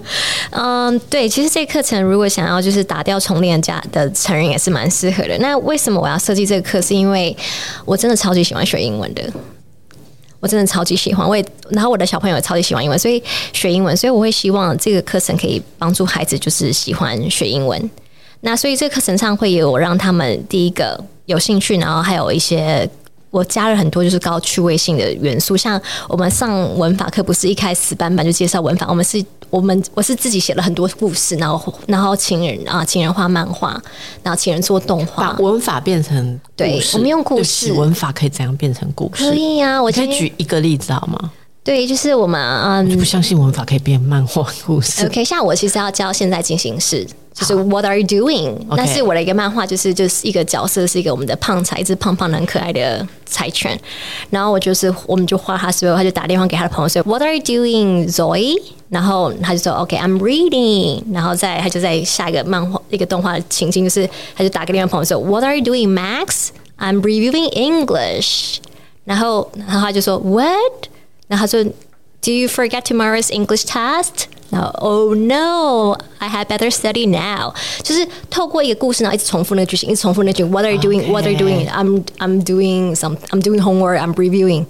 [0.50, 5.38] 嗯，对，其实这课程如果想要就是打掉重练家的成人也是蛮适合的。
[5.38, 6.82] 那为什么我要设计这个课？
[6.82, 7.36] 是因为
[7.84, 9.22] 我真的超级喜欢学英文的。
[10.42, 17.90] 我真的超级喜欢，我也，然后我的小朋友也超级喜欢英文，所以学英文，所以我会希望这个课程可以帮助孩子，就是喜欢学英文。
[18.40, 22.90] 那所以这个课程上会有让他们第一个有兴趣，然后还有一些。
[23.32, 33.70] 我加了很多就是高趣味性的元素，像我们上文法课不是一开始班班就介绍文法，我们是我们我是自己写了很多故事，然后然后请人啊，请人画漫画，
[34.22, 39.24] 然后请人做动画，把文法变成对，我们用故事文法可以怎样变成故事？
[39.24, 41.32] 可以呀、啊，我可以举一个例子好吗？
[41.64, 45.06] 对，就是我们嗯，就不相信文法可以变漫画故事。
[45.06, 47.06] OK，像我其实要教现在进行式。
[47.33, 48.55] 就是 What are you doing？
[48.69, 53.79] 那是我的一个漫画，就是就是一个角色，是一个我们的胖柴，一只胖胖的很可爱的柴犬。
[54.31, 58.59] 然后我就是，我们就画他时候，他就打电话给他的朋友说 What are you doing, Zoe？
[58.89, 61.03] 然后他就说 OK，I'm reading。
[61.13, 68.57] 然后再他就在下一个漫画一个动画情境，就是他就打给另外朋友说 What are you doing, Max？I'm reviewing English。
[69.05, 70.87] 然后然后他就说 What？
[71.27, 71.63] 然后他说
[72.19, 74.25] Do you forget tomorrow's English test？
[74.51, 77.53] 然后 Oh no, I had better study now。
[77.83, 81.11] 就是透过一个故事，然后一直重复那个句型，一直重复那句 What are you doing?
[81.11, 81.67] What are you doing?
[81.69, 83.17] I'm I'm doing some.
[83.31, 83.99] I'm doing homework.
[83.99, 84.65] I'm reviewing.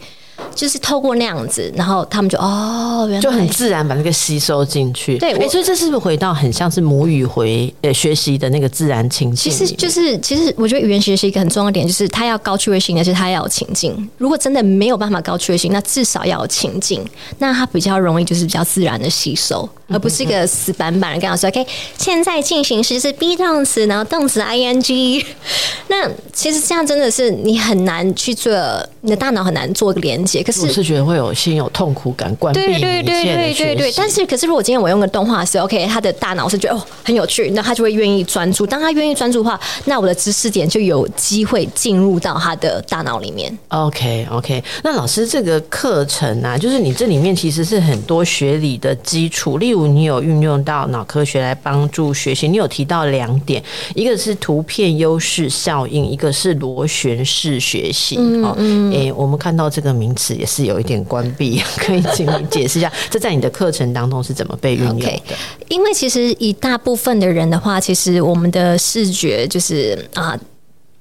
[0.55, 5.19] 就是透过那样子，然后他们就哦，原来就很自然把那个吸收进去。
[5.19, 9.53] 对，所以这是不是回到很像是母语回呃学习的那个自然情境？
[9.53, 14.09] 其实就是，其实我觉得语言学习一个很重要的点，就是它要高趣味性，而且它要有情境。
[14.19, 17.05] 如果真的没有办法高趣味性，那至少要有情境，
[17.39, 21.67] 那它比较容易就是比较自然的吸收，而不是一个死板板的跟他说 OK，
[21.99, 25.25] 现在进行时是 be 动词，然后动词 ing。
[25.89, 28.53] 那其实这样真的是你很难去做，
[29.01, 30.42] 你的大脑很难做个连接。
[30.43, 33.93] 可是我是觉得会有先有痛苦感，关闭对对对对对对。
[33.97, 38.67] 但是可是如果今天我用个动画是 OK，他的大脑是觉得哦很有趣，那他就会愿意专注。
[38.67, 43.57] 当他愿意专注的话，那我的知识点就有机会进入到他的大脑里面。
[43.69, 52.49] OK OK，那老师这个课程啊，就是你这里面其实是很多学理的基础，例如你有运用到脑科学来帮助学习。
[52.49, 53.63] 你有提到两点，
[53.95, 58.17] 一个是图片优势效应，一个是螺旋式学习。
[58.43, 58.57] 哦，
[58.93, 60.32] 诶，我们看到这个名词。
[60.35, 65.21] 也是有一点关闭，可以请你解释一下，这在你的课程当中是怎么被运用的？Okay,
[65.69, 70.39] 因为其实以大部分的人的话，其实我们的视觉就是啊，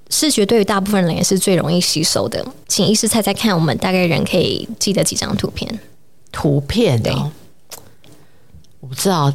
[0.10, 2.46] 视觉对于大部分人也是最容易吸收的。
[2.68, 5.80] 请医师猜猜看，我们大概人可以记得几张图片？
[6.32, 7.14] 图片、哦、对，
[8.80, 9.34] 我不知道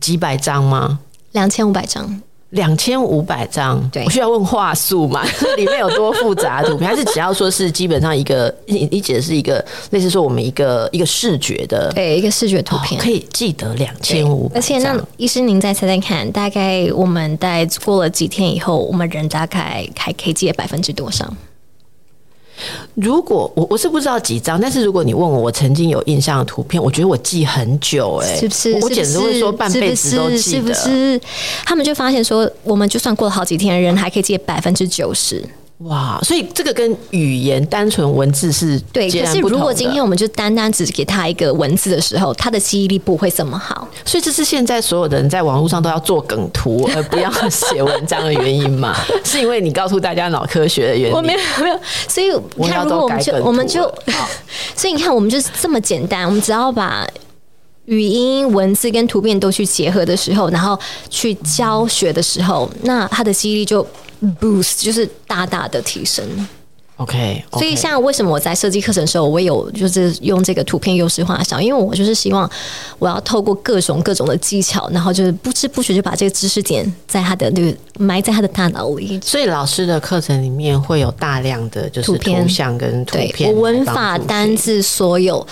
[0.00, 1.00] 几百张吗？
[1.32, 2.22] 两千五百张。
[2.54, 5.24] 两千五百张，对，我需要问话术嘛？
[5.56, 6.88] 里面有多复杂的图片？
[6.88, 14.56] 还是只要说是基本上一个，你你解的是一个类似说我们一个一个视觉的，对，一个视觉图片，哦、可以记得两千五百。
[14.56, 21.28] 而且那医师您再猜猜看，大概我们在过了几天以后，我们人大概还可以记得百分之多少？
[22.94, 28.72] 如果我我是不知道几张，但是如果你问我，我曾经有印象的图片，我觉得我记很久、欸，哎，是不是？
[28.80, 31.20] 我简直会说半辈子都记得。
[31.64, 35.44] 他们就发现说，我们就算过了好几天，人还可以记百分之九十。
[35.78, 43.86] 哇，所以这个跟语言单纯文字是对，可是如果今天我们就单单只给他一个文字的时候，他的记忆力不会这么好。
[44.04, 48.94] 所以这是现在所有的人在网络上都要做梗图，而不要写文章的原因嘛？
[49.24, 51.14] 是因为你告诉大家脑科学的原因？
[51.14, 51.78] 我没有没有。
[52.08, 53.82] 所以你看，如果我们就我们就，
[54.76, 57.04] 所以你看，我们就是这么简单，我们只要把
[57.86, 60.78] 语音、文字跟图片都去结合的时候，然后
[61.10, 63.86] 去教学的时候，那他的记忆力就。
[64.40, 66.24] Boost 就是大大的提升。
[66.96, 67.58] OK，, okay.
[67.58, 72.50] 所以像为什么我在设计课程的时候，我有就是用这个图片优势化想，因为我就是希望
[72.98, 79.20] 我要透过各种各种的技巧，然后就是不知不觉就把这个知识点在他的那个埋在他的大脑里。
[79.22, 85.46] 所以老师的课程里面会有大量的就是图像跟图片，我文法、单字所有。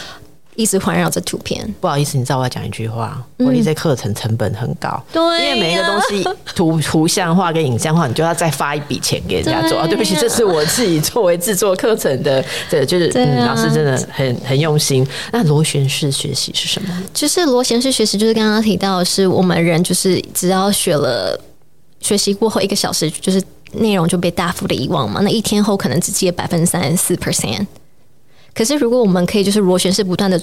[0.55, 9.87] 一直环绕着图片，不好意思，你知道我要讲一句话，我理这课程成本很高，对、嗯，因为每一个东西图图像化跟影像化，你就要再发一笔钱给人家做啊。
[9.87, 15.07] 对不起，这是我自己作为制作课程的，对，就是、嗯、老师真的很很用心。
[15.33, 17.03] 那螺旋式学习是什么？
[17.15, 21.41] 就是螺旋式学习，就是刚刚提到的是我们人就是只要学了
[22.01, 25.23] 学习过后一个小时，就是内容就被大幅的遗忘嘛。
[25.23, 27.67] 那一天后可能只记得百分之三十四 percent。
[28.55, 30.41] 可是如果我们可以就是螺旋式不断的，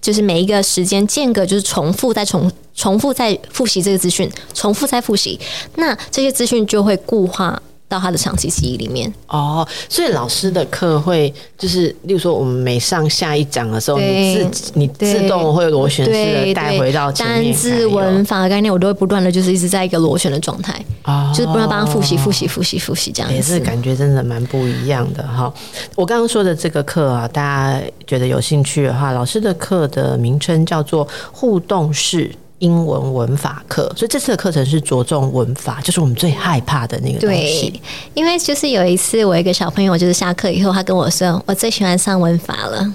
[0.00, 5.38] 就是每一个时间间隔就是重复再重重复再复习这个资讯，重复再复习，
[5.76, 7.62] 那这些资讯就会固化。
[7.86, 25.52] 到他的长期记忆里面哦，所以老师的课会就是，例如说我们每上下一讲的时候，你自你自动会螺旋式的带回到，单字文法的概念，我都会不断的就是一直在一个螺旋的状态，哦，就是不断帮他复习复习复习复习这样子，也是感觉真的蛮不一样的哈。
[25.94, 32.30] 我刚刚说的这个课啊，大家觉得有兴趣的话，老师的课的名称叫做互动式。
[32.64, 37.68] 英文文法课，所以这次的课程是着重文法，就是我们最害怕的那个东西。
[37.68, 37.80] 对，
[38.14, 42.94] 因为就是有一次，我一个小朋友就是下课以后，他跟我说：“我最喜欢上文法了。”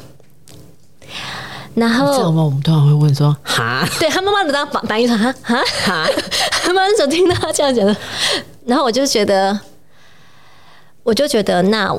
[1.76, 6.10] 然后，我们通常会问说：“哈？”对他妈妈的当反反应说：“哈哈哈。”
[6.64, 7.96] 他妈妈就听到他这样讲的，
[8.66, 9.60] 然后我就觉得，
[11.04, 11.96] 我就觉得那。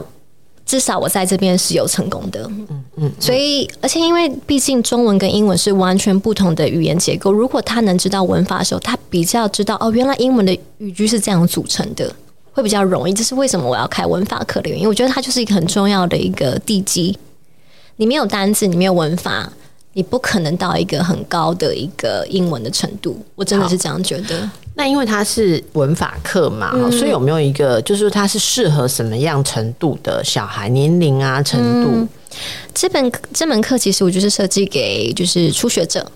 [0.70, 12.14] 至少我在这边是有成功的，嗯嗯，所以而且因为毕竟中文跟英文是完全不同的语言结构，如果他能知道文法的时候，他比较知道哦，原来英文的语句是这样组成的，
[12.52, 13.12] 会比较容易。
[13.12, 14.86] 这是为什么我要开文法课的原因。
[14.86, 17.18] 我觉得它就是一个很重要的一个地基。
[17.96, 19.52] 你没有单字，你没有文法，
[19.92, 23.20] 你不可能到一个很高的一个英文的程度。
[23.34, 24.48] 我真的是这样觉得。
[24.74, 31.90] 那因为它是文法课嘛，嗯，所以有没有一个，就是它是适合什么样程度的小孩年龄啊程度？
[31.92, 32.08] 嗯，
[32.72, 36.10] 这本这门课其实我就是设计给就是初学者，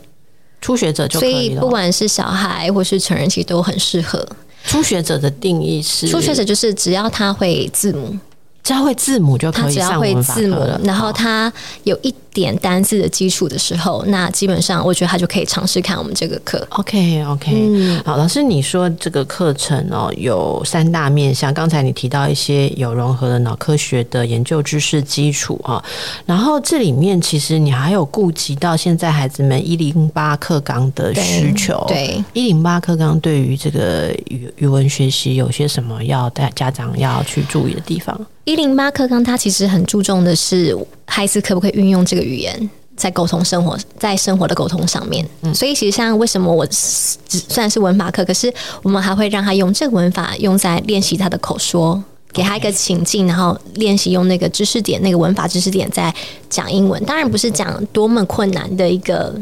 [0.61, 1.37] 初学者就可以了。
[1.37, 4.27] 所以不管是小孩或是成人，其实都很适合。
[4.65, 8.17] 初学者的定义是，初学者就是只要他会字母。
[8.63, 10.81] 只要会字母就可以上文法课了。
[10.83, 16.67] 然后他有一点单字的基础的时候，那基本上我觉得他就可以尝试看我们这个课。
[16.71, 25.83] OK OK，嗯，好，老师，你说这个课程哦有三大面向，刚才你提到一些有融合了脑科学的研究知识基础啊，
[26.27, 31.85] 然后这里面其实你还有顾及到现在孩子们一零八课纲的需求。
[31.87, 38.21] 对，一零八课纲对于这个语语文学习有些什么要带家长要去注意的地方？
[38.45, 45.29] 一零八课纲，它其实很注重的是孩子可不可以运用这个语言在沟通生活，在生活的沟通上面。
[45.43, 56.15] 嗯，所以其实像为什么我虽然是文法课，可是我们还会让他用这个文法用在练习他的口说，给他一个情境，然后练习用那个知识点、那个文法知识点在
[56.49, 57.03] 讲英文。
[57.05, 59.35] 当然不是讲多么困难的一个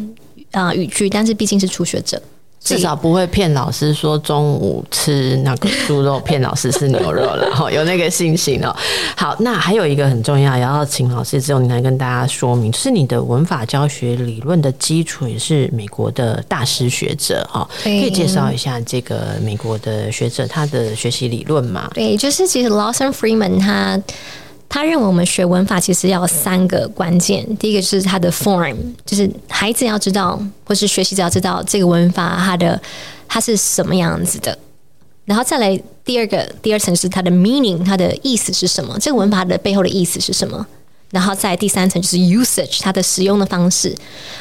[0.51, 2.21] 啊语句，但是毕竟是初学者。
[2.65, 8.75] 至少不会骗老师说中午吃那个猪肉，骗老师是牛肉了哈， 有那个信心哦。
[9.17, 21.91] 好，那还有一个很重要，也要请老师之后你来跟大家说明，就是你的文法教学理论的基础也是美国的大师学者哈，可以介绍一下这个美国的学者他的学习理论吗？
[21.95, 24.01] 对，就是其实 Lawson Freeman 他。
[24.75, 32.81] 他认为我们学文法其实要三个关键，第一个就是它的 form，就是孩子要知道，或是学习者要知道这个文法它的
[33.29, 34.57] 它是什么样子的，
[35.27, 38.99] 然后再来第二个第二层是它的 meaning，它的意思是什么？
[38.99, 40.67] 这个文法的背后的意思是什么？
[41.13, 43.95] 然后在第三层就是 usage，它的使用的方式。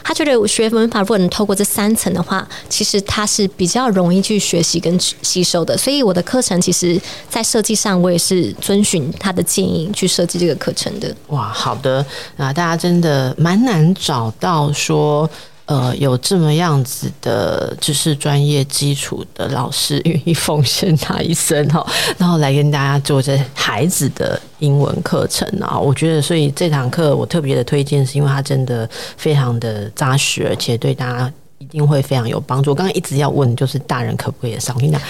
[0.04, 5.78] 他觉得学文法如果能透过这三层的话，其实它是比较容易去学习跟吸收的。
[5.78, 11.14] 所以我的课程其实，在设计上我也是遵循他的建议去设计这个课程的。
[11.28, 12.04] 哇，好的，
[12.38, 15.30] 啊大家真的蛮难找到说。
[15.72, 21.86] 呃，有这么样子的知识专业基础的老师， 愿意奉献他一生哈，
[22.18, 31.32] 然后来跟大家做这孩子的英文课程啊，我觉得，所以这堂课我特别的推荐，是因为它真的非常的扎实，而且对大家。
[31.72, 32.72] 一定会非常有帮助。
[32.72, 34.76] 我刚刚一直要问，就是大人可不可以上？
[34.76, 35.02] 我跟你讲，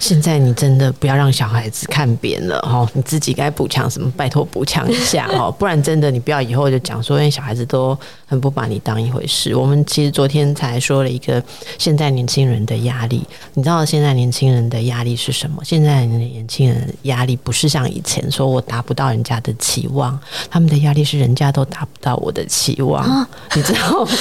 [0.00, 9.54] 现在你真的不要让小孩子看扁了哦，你自己该补强什么，拜托补强一下哦， 不然真的你不要以后就讲说，因为小孩子都很不把你当一回事。
[9.54, 11.42] 我们其实昨天才说了一个
[11.76, 15.62] 现在年轻人的压力，你知道现在年轻人的压力是什么？
[15.62, 20.18] 现在年轻人压力不是像以前说我达不到人家的期望，
[20.50, 24.10] 他们的压力是人家都达不到我的期望，你知道吗？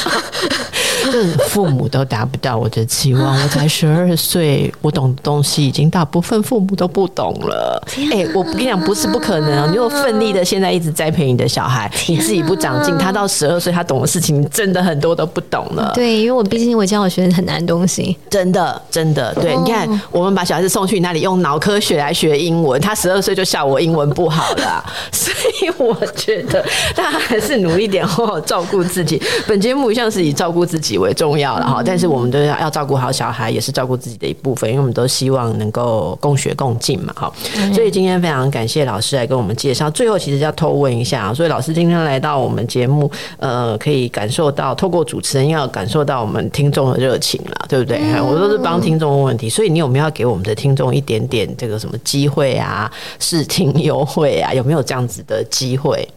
[1.12, 1.68] 就是父。
[1.68, 7.80] 母都达不到我的期望，我才十二岁，我懂的东西已经大部分父母都不懂了。
[8.12, 15.92] 哎、欸，我跟你讲，不是不可能，你有奋力的现在一直栽培你的小孩，你自己不长进，他到十二岁他懂的事情真的很多都不懂了。
[15.94, 19.32] 对，因为我毕竟我教我学很难东西，真的真的。
[19.36, 24.84] 对，你看，我们把小孩子送去那里用脑科学来学英文，他十二岁就笑我英文不好了。
[25.12, 26.66] 所以我觉得
[26.96, 29.22] 大家还是努力点，好好照顾自己。
[29.46, 31.82] 本节目一向是以照顾自己己为重要了哈。
[31.86, 37.32] 但是我们都要要照顾好小孩，也是照顾自己的一部分，因为我们都希望能够共学共进嘛哈。
[37.74, 39.90] 所以今天非常感谢老师来跟我们介绍。
[39.92, 48.00] 最后其实要偷问一下，所以老师今天来到我们节目，呃，可以感受到透过主持人要感受到我们听众的热情了，对不对？
[48.22, 52.92] 我都是帮听众问问题，所以你有没有要给我们的听众一点点这个什么机会啊？
[53.20, 54.54] 试听优惠啊？
[54.54, 56.08] 有没有这样子的机会？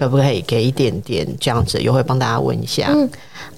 [0.00, 2.86] 可不可以给一点点这样子优惠，帮大家问一下？
[2.88, 3.10] 嗯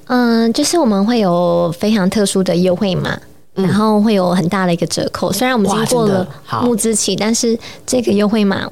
[0.07, 3.17] 嗯、呃，就是我们会有非常特殊的优惠码，
[3.55, 5.31] 嗯、然后会有很大的一个折扣。
[5.33, 6.27] 虽然我们经过了
[6.65, 8.69] 募资期，但是这个优惠码。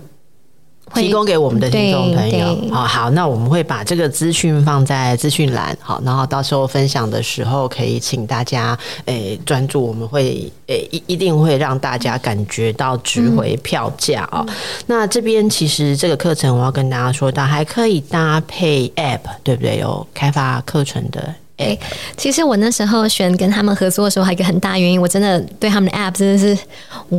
[0.94, 8.76] 提供给我们的听众朋友，好好，那我们会把这个资讯放在资讯栏，好，然后到时候分享的时候，可以请大家
[9.06, 14.44] 诶专注，我们会诶一一定会让大家感觉到值回票价啊。
[14.46, 14.54] 嗯、
[14.86, 19.78] 那这边其实这个课程我要跟大家说到，还可以搭配 App，对不对？
[19.78, 21.34] 有开发课程的。
[21.60, 21.78] 对，
[22.16, 26.58] 其实我那时候选跟他们合作的时候，还有一个很大原因，我真的对他们的 App 真的是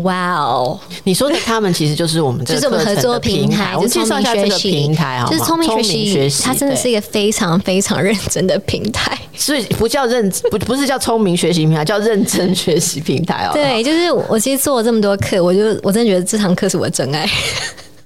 [0.01, 0.79] 哇哦！
[1.03, 13.51] 你说的他们其实就是我们这个就是我们合作平台，我们介绍一下这个平台，就是聪明学习，它真的是一个非常非常认真的平台，所以不叫认 不不是叫聪明学习平台，叫认真学习平台哦。
[13.53, 17.29] 对，就是我其实做了这么多课，我就我真的觉得这堂课是我的真爱。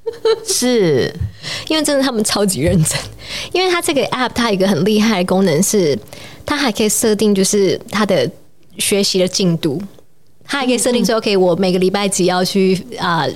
[0.46, 1.14] 是。
[1.68, 3.00] 因为真的他们超级认真，
[3.52, 5.98] 因为它这个 app 它有一个很厉害的功能是，
[6.44, 8.28] 它还可以设定就是它的
[8.80, 9.80] 学习的进度，
[10.44, 13.34] 它还可以设定说 OK，我每个礼拜几要去啊、呃，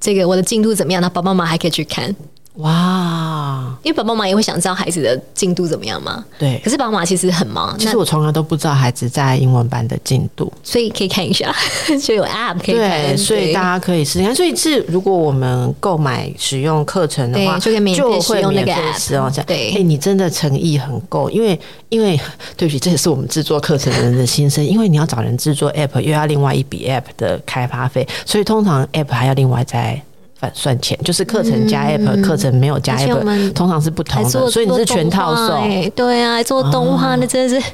[0.00, 2.14] 这个我的进度怎么样，那爸爸妈妈还可以去看。
[2.54, 3.74] 哇！
[3.82, 6.22] 因为爸爸妈妈也会想知道孩子的进度怎么样嘛。
[6.38, 6.60] 对。
[6.64, 7.78] 可是爸爸妈妈其实很忙。
[7.78, 11.54] 其实我从来都不知道孩子在英文班的进度，所以可以看一下，
[12.02, 12.90] 就有 App 可以看。
[12.90, 14.34] 对，所以大家可以试试看。
[14.34, 18.98] 所以是如果我们购买使用课程的话，就可以免费使用那个 App。
[18.98, 19.46] 使用这样。
[19.46, 19.72] 对。
[19.76, 22.18] 哎，你真的诚意很够，因为因为
[22.56, 24.62] 对不起，这也是我们制作课程的人的心声。
[24.64, 30.02] 因为你要找人制作 App，又要另外一笔 App 的开发费，所以通常 App 还要另外再。
[30.40, 35.90] 反算钱就是课程加 app，课、嗯、程没有加 app，通常是不同的，所以你是全套送。
[35.90, 37.66] 对啊，做动画那真的是。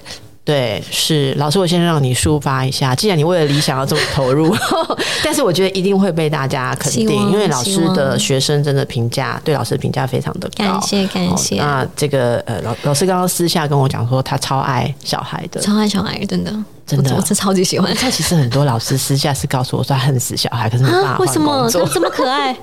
[0.44, 2.94] 对，是老师，我先让你抒发一下。
[2.94, 4.54] 既然你为了理想要这么投入，
[5.24, 10.64] 但是我觉得一定会被大家肯定，因为老师的学生真的评价对老师的评价非常的高。
[10.64, 11.56] 感谢感谢。
[11.56, 16.52] 那这个呃，老老师刚刚私下跟我讲说，他超爱小孩的，超爱小孩，真的
[16.86, 17.92] 真的，我是超级喜欢。
[17.96, 22.52] 他其实很多老师私下是告诉我说，他恨死小孩，可是没办法换工作，为什么他这么可爱？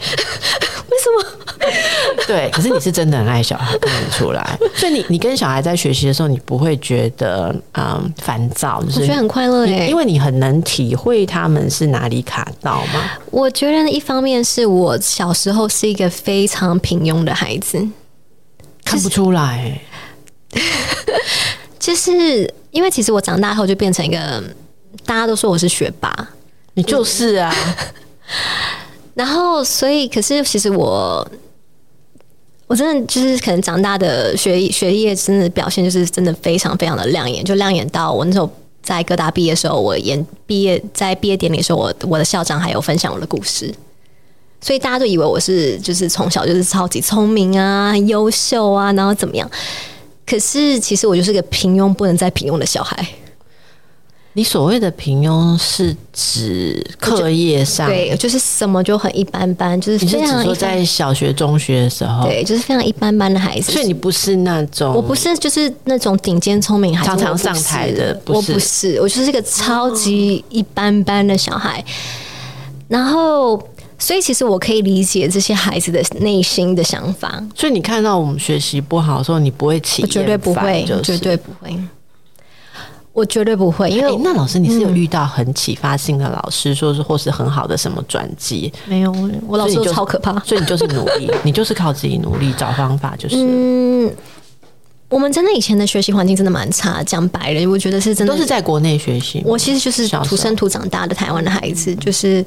[0.93, 1.25] 为什么？
[2.27, 4.57] 对，可是你是真的很爱小孩，看得出来。
[4.75, 13.11] 所以你你跟小孩在学习的时候，你不会觉得嗯烦躁，就是我觉得很快乐耶，因为你很能体会他们是哪里卡到吗？
[13.31, 17.85] 我觉得一方面是我小时候是一个非常平庸的孩子，
[18.85, 19.81] 看不出来。
[21.83, 24.41] 就是因为其实我长大后就变成一个
[25.05, 26.09] 大家都说我是学霸，
[26.75, 27.53] 你就是啊。
[29.15, 31.29] 然后，所以，可是，其实我，
[32.67, 38.49] 我真的就是可能长大的学学业真的表现就是真的非常非常的亮眼，就亮眼到我那时候
[38.81, 43.75] 在各大毕业的时候，我演毕业在毕业典礼的时候，我我的校长还有分享我的故事，
[44.61, 49.51] 所以大家都以为我是就是从小就是超级聪明啊、优秀啊，然后怎么样？
[50.25, 53.05] 可是其实我就是个平庸不能再平庸的小孩。
[54.35, 60.39] 你所谓的平庸是指课业上，对，就是什么就很一般般，就是非常。
[60.39, 63.71] 你是说在小学、中学的时候，对，就是非常一般般的孩子。
[63.71, 71.85] 所以你不是那种，我不是就是那种顶尖聪明孩子，常常上台的，我不是，我就是一个超级一般般的小孩。
[72.87, 73.55] 然后，
[73.97, 77.43] 所以其实我可以理解这些孩子的内心的想法。
[77.55, 81.77] 所以你看到我们学习不好的时候，你不会起，绝对不会，绝对不会。
[83.13, 88.73] 我绝对不会，因为、欸、那老师，你是有遇到很启发性的老师，说是或是很好的什么转机？
[88.87, 89.15] 没有，
[89.47, 93.35] 我老师就超可怕，所以你就是努力， 你就是靠自己努力找方法，就是。
[93.37, 94.11] 嗯，
[95.09, 98.33] 我们真的以前的学习环境真的蛮差，讲白了，我觉得是真的。
[98.33, 102.43] 都是在国内学习，我其实就是土生土长大的台湾的孩子，就是。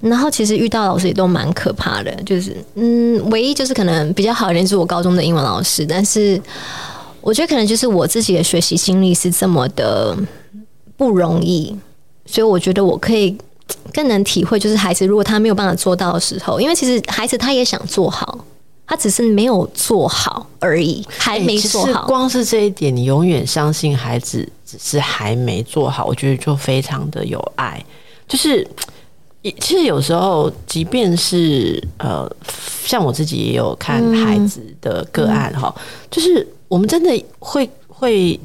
[0.00, 6.40] 然后其实遇到老师也都蛮可怕的，就是嗯，唯一就是可能比较好一点是我高中的英文老师，但是。
[7.20, 10.16] 我觉得可能就是我自己的学习经历是这么的
[10.96, 11.76] 不容易，
[12.24, 13.36] 所以我觉得我可以
[13.92, 18.38] 更能体会，就是孩子如果他没有办法做到的时候，因为其实孩子他也想做好，
[18.86, 22.06] 他只是没有做好而已，还没做好。
[22.06, 27.84] 光是这一点，你永远相信孩子只是还没做好，我觉得就非常的有爱。
[28.26, 28.66] 就是
[29.42, 32.30] 其实有时候，即便是呃，
[32.84, 36.46] 像我自己也有看孩子的个案哈，嗯、就是。
[36.68, 38.38] 我们真的会会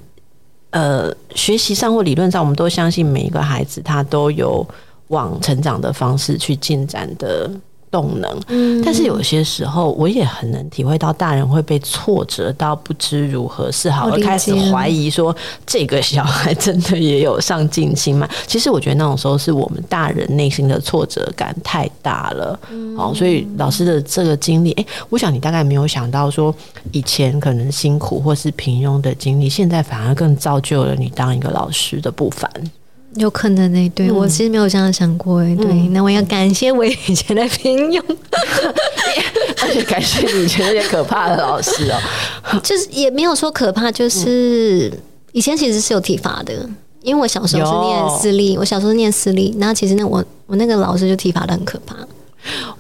[0.70, 4.66] 呃，学习上或理论上，我们都相信每一个孩子他都有
[5.10, 7.52] 往成长的方式去进展的。
[7.94, 18.28] 动能，嗯，但是有些时候我也很能体会到，大人会被挫折到不知如何是好，而开始怀疑说这个小孩真的也有上进心吗？
[18.48, 26.54] 其实我觉得那种时候是我们大人内心的挫折感太大了，嗯，哦，所以老师的这个经历，诶，我想你大概没有想到说
[26.92, 32.50] 以前可能辛苦或是平庸的经历，现在反而更造就了你当一个老师的不凡。
[33.16, 38.02] 有可能呢、欸，对、嗯、我其实没有这样想过哎、欸，对、嗯，那我要感谢我以前的 平庸，
[39.62, 41.98] 而且感谢以前那些可怕的老师哦、
[42.54, 44.92] 喔， 就是也没有说可怕，就是
[45.32, 46.68] 以前其实是有体罚的，
[47.02, 51.96] 因为我小时候是念私立，我小时候念私立，然后其实那我我那个老师就体罚的很可怕。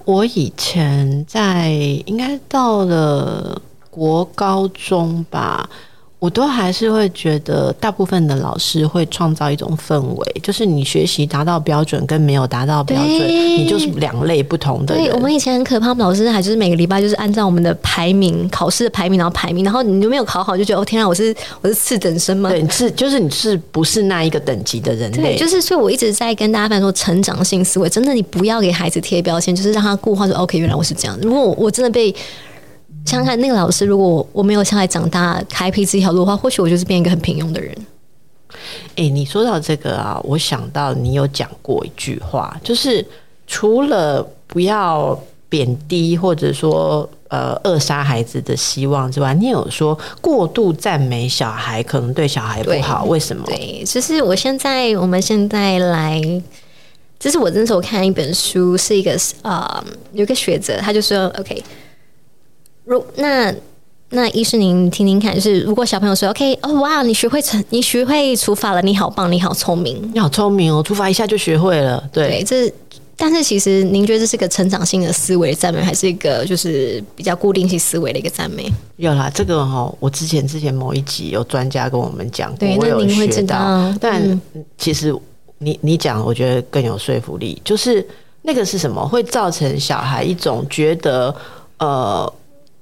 [0.04, 1.70] 我以前在
[2.06, 5.70] 应该到了国高中吧。
[6.24, 15.04] 我都还是会觉得，大部分的老师会创造一种氛围，就是你学习达到标准跟没有达到标准，你就是两类不同的人。
[15.04, 22.50] 对，我们以前很可怕，我们老师还就是每个礼拜就是按照我们的排名，考试的排名然后排名，然后你就没有考好，就觉得哦天啊，我是我是次等生吗？
[22.50, 25.36] 对，是就是你是不是那一个等级的人类？
[25.36, 31.20] 对，就是所以我一直在跟大家分享说，成长性思维真的，你不要给孩子贴标签，就是让他固化说 OK，原来我是这样。
[31.22, 32.16] 如果我真的被
[33.06, 37.76] 想想看，那个老师，如果我没有像他长大开辟这条路的话，或许我就是变一个很平庸的人。
[38.96, 43.06] 哎、欸，你说到这个啊，我想到你有讲过一句话，就是
[43.46, 53.44] 除了不要贬低或者说呃扼杀孩子的希望之外，你有说过度赞美小孩可能对小孩不好，为什么？
[53.48, 56.22] 对，就是我现在我们现在来，
[57.20, 59.84] 这是我那时候看一本书，是一个呃，
[60.14, 61.62] 有一个学者，他就说 OK。
[62.86, 63.54] 如那
[64.10, 72.04] 那医师您听听看，就是如果小朋友说 OK 哦哇，你学会成你学会除法了，你好棒，你好聪明，你好聪明哦，除法一下就学会了。
[72.12, 72.74] 对，对这
[73.16, 78.72] 但是其实您觉得这是个成长性的思维赞美，还是一个就是比较固定性思维的一个赞美？
[78.98, 83.92] 有啦，这个哈，我之前之前某一集有专家跟我们讲过，对，我有学到。
[84.00, 84.40] 但
[84.78, 85.16] 其实
[85.58, 88.06] 你你讲，我觉得更有说服力，就是
[88.42, 91.34] 那个是什么会造成小孩一种觉得
[91.80, 92.32] 呃。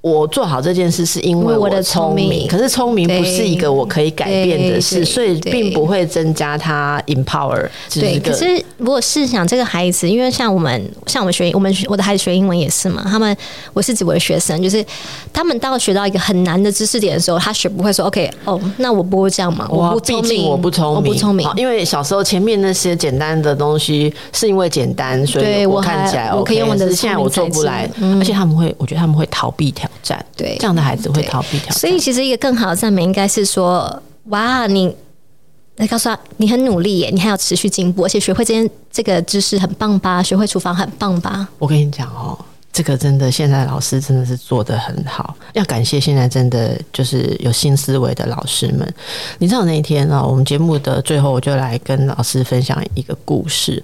[0.02, 7.70] 我做好这件事是因为我的聪明，可是聪明不是一个我可以改变的事，所以并不会增加他 empower。
[7.94, 8.46] 对，可是
[8.78, 13.38] 如果试想这个孩子，因为像我们，像我们学，我们我的孩子学英文也是嘛，他们
[13.74, 14.84] 我是指我的学生，就是
[15.32, 27.88] 他们到学到一个很难的知识点的时候，他学不会说 OK 哦，那我不会这样嘛，我不聪明，我不聪明，我不聪明，因为小时候前面那些简单的东西是因为简单，所以我看起来 OK，我可以用我的，现在我做不来，
[28.20, 30.26] 而且他们会，我觉得他们会逃避挑战。
[30.36, 31.78] 对，这样的孩子会逃避挑战。
[31.78, 34.96] 所以其实一个更好的赞美应该是说：哇，你
[35.78, 40.22] 来告诉他，你很努力耶，你还要持续进步，而且学会这件这个知识很棒吧？
[40.22, 41.48] 学会厨房很棒吧？
[41.58, 42.38] 我跟你讲哦，
[42.74, 48.94] 这个真的现在老师真的是做得很好，要感谢现在真的就是有新思维的老师们。
[49.40, 53.84] 你知道那一天啊，我们节目的最后，我就来跟老师分享一个故事。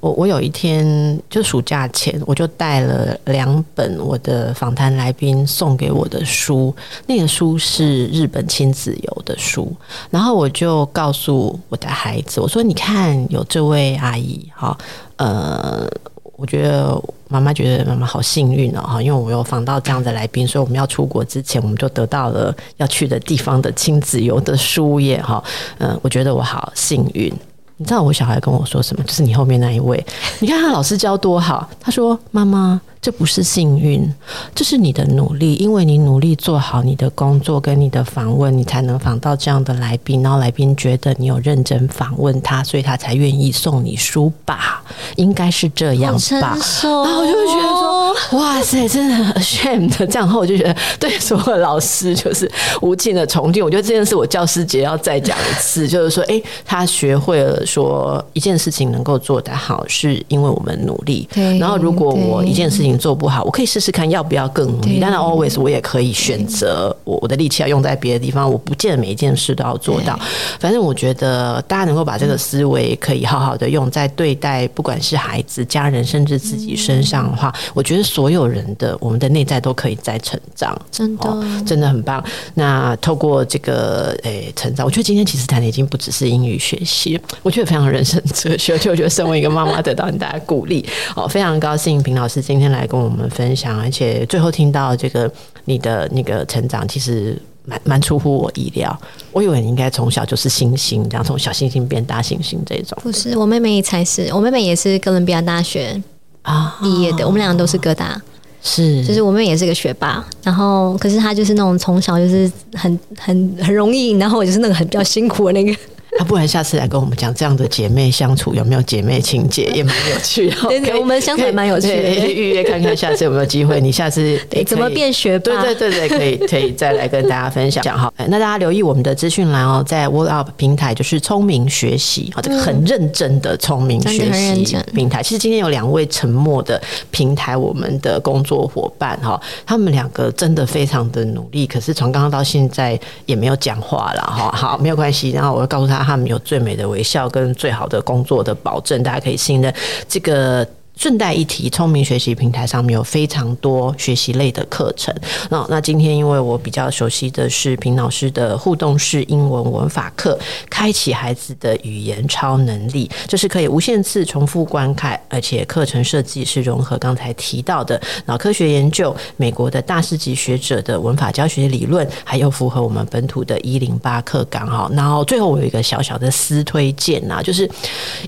[0.00, 6.74] 我我有一天就暑假前，我就带了两本我的访谈来宾送给我的书，
[7.06, 9.74] 那个书是日本亲子游的书，
[10.10, 14.76] 然后我就告诉我的孩子，我说：“你看，有这位阿姨，哈，
[15.16, 15.88] 呃，
[16.36, 25.42] 我觉得妈妈觉得妈妈好幸运哦，哈，因为我有访到这样的来宾，所以我们要出国之前，我们就得到了要去的地方的亲子游的书页，哈，
[25.78, 27.32] 嗯，我觉得我好幸运。”
[27.76, 29.02] 你知道我小孩跟我说什么？
[29.02, 30.04] 就是你后面那一位，
[30.38, 31.68] 你看他老师教多好。
[31.80, 34.10] 他说：“妈妈，这不是幸运，
[34.54, 40.22] 这是你的努力，因为你努力做好你的工作跟你的访问，你才能访到这样的来宾。
[40.22, 44.82] 然后来宾觉得你有认真访问他，所以他才愿意送你书吧？
[45.16, 52.50] 应该是这样吧？”然后我就会觉得说：“哇塞，真的很 ashamed 的。”这样后我就觉得对所有老师就是
[52.80, 53.62] 无尽的崇敬。
[53.62, 57.62] 我觉得这件事我教师节要再讲一次， 就是说，哎，他学会了。
[57.66, 61.28] 说一件事情能够做得好，是因为我们努力。
[61.58, 65.00] 然后，如果我一件事情做不好，我可以试试看要不要更努力。
[65.00, 68.50] 当然，always 我也可以选择我我的力气要用在别的地方。
[68.50, 70.18] 我不见得每一件事都要做到。
[70.60, 80.78] 反正我觉得大家能够把这个思维可以好好的用在对待不管是孩子、家人，甚至自己身上的话，我觉得所有人的我们的内在都可以在成长。
[80.90, 82.22] 真的，真的很棒。
[82.52, 87.54] 那透过这个诶成长，我觉得今天其实谈的已经不只是英语学习，我。
[87.54, 90.84] 觉得非常人生哲学，就我觉得身为一个妈妈得到很大的鼓励，
[91.14, 95.30] 哦，非常高兴平老师今天来跟我们分享，而且最后听到这个
[95.64, 98.98] 你的那个成长，其实蛮蛮出乎我意料。
[99.32, 102.98] 我以为你应该从小就是星星，这样从小星星变大星星这种。
[103.02, 106.00] 不是，我妹妹才是，我妹妹也是哥伦比亚大学
[106.42, 108.20] 啊毕业的，我们两个都是哥大。
[108.62, 115.74] 是，就是我妹也是个学霸，然后可是她就是那种从小就是很很很容易，然后我就是那个很比较辛苦的那个。
[116.18, 120.56] 那 不然下次来跟我们讲这样的姐妹相处有没有姐妹情节，也蛮有趣的。
[120.68, 122.26] 对，对，我们相处也蛮有趣的。
[122.28, 125.62] 预约看看下次有没有机会，你下次怎么变学霸？
[125.62, 128.12] 对对对对，可以可以再来跟大家分享讲哈。
[128.28, 135.22] 那大家留意我们的资讯栏哦，在 Word Up 平台就是聪明学习啊，这个很认真的聪明学习平台。
[135.22, 144.52] 其实今天有两位沉默的平台，我们的工作伙伴哈，他们两个真的非常的努力，可是从刚刚到现在也没有讲话了哈。
[144.54, 146.03] 好，没有关系，然后我会告诉他。
[146.04, 149.74] 他们有最美的微笑跟最好的工作的保证，大家可以信任
[150.08, 150.66] 这个。
[150.96, 155.14] 顺带一提，聪明学习平台上面有非常多学习类的课程。
[155.50, 160.38] 那那今天因为我比较熟悉的是平老师的互动式英文文法课，
[160.70, 174.88] 开启孩子的语言超能力，就是可以无限次重复观看，而且课程设计是融合刚才提到的脑科学研究、美国的大师级学者的文法教学理论，还有符合我们本土的一零八课纲哈。
[174.94, 177.68] 然后最后我有一个小小的私推荐呐，就是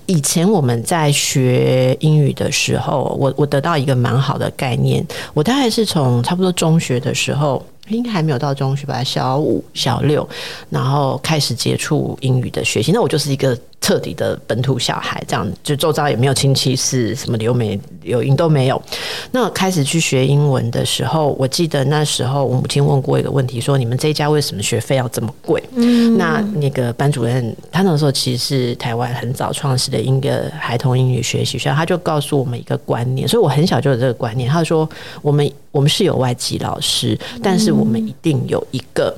[0.07, 2.51] 以前我们在学英语的。
[2.57, 5.07] 时候，我我得到一个蛮好的概念。
[5.35, 10.29] 我大概是从差不多中学的时候，应该还没有到中学吧，小五、小六，
[10.71, 12.91] 然后开始接触英语的学习。
[12.93, 13.57] 那我就是一个。
[13.87, 18.82] 彻底的本土小孩，这样就周遭也没有亲戚是什么留美留英都没有。
[19.30, 34.51] 那开始去学英文的时候，我记得那时候我母亲问过一个问题，说：“你们这一家为什么学费要这么贵？”嗯，那那个班主任他那时候其实是台湾很早创始的一个孩童英语学习学校，他就告诉我们一个观念，所以我很小就有这个观念。
[34.51, 34.89] 他说
[35.22, 39.16] ：“我们我们是有外籍老师，但是我们一定有一个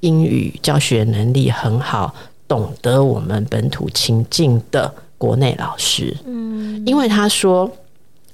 [0.00, 2.14] 英语教学能力很好。”
[2.52, 7.70] 懂得我们本土情境的国内老师，嗯，因为他说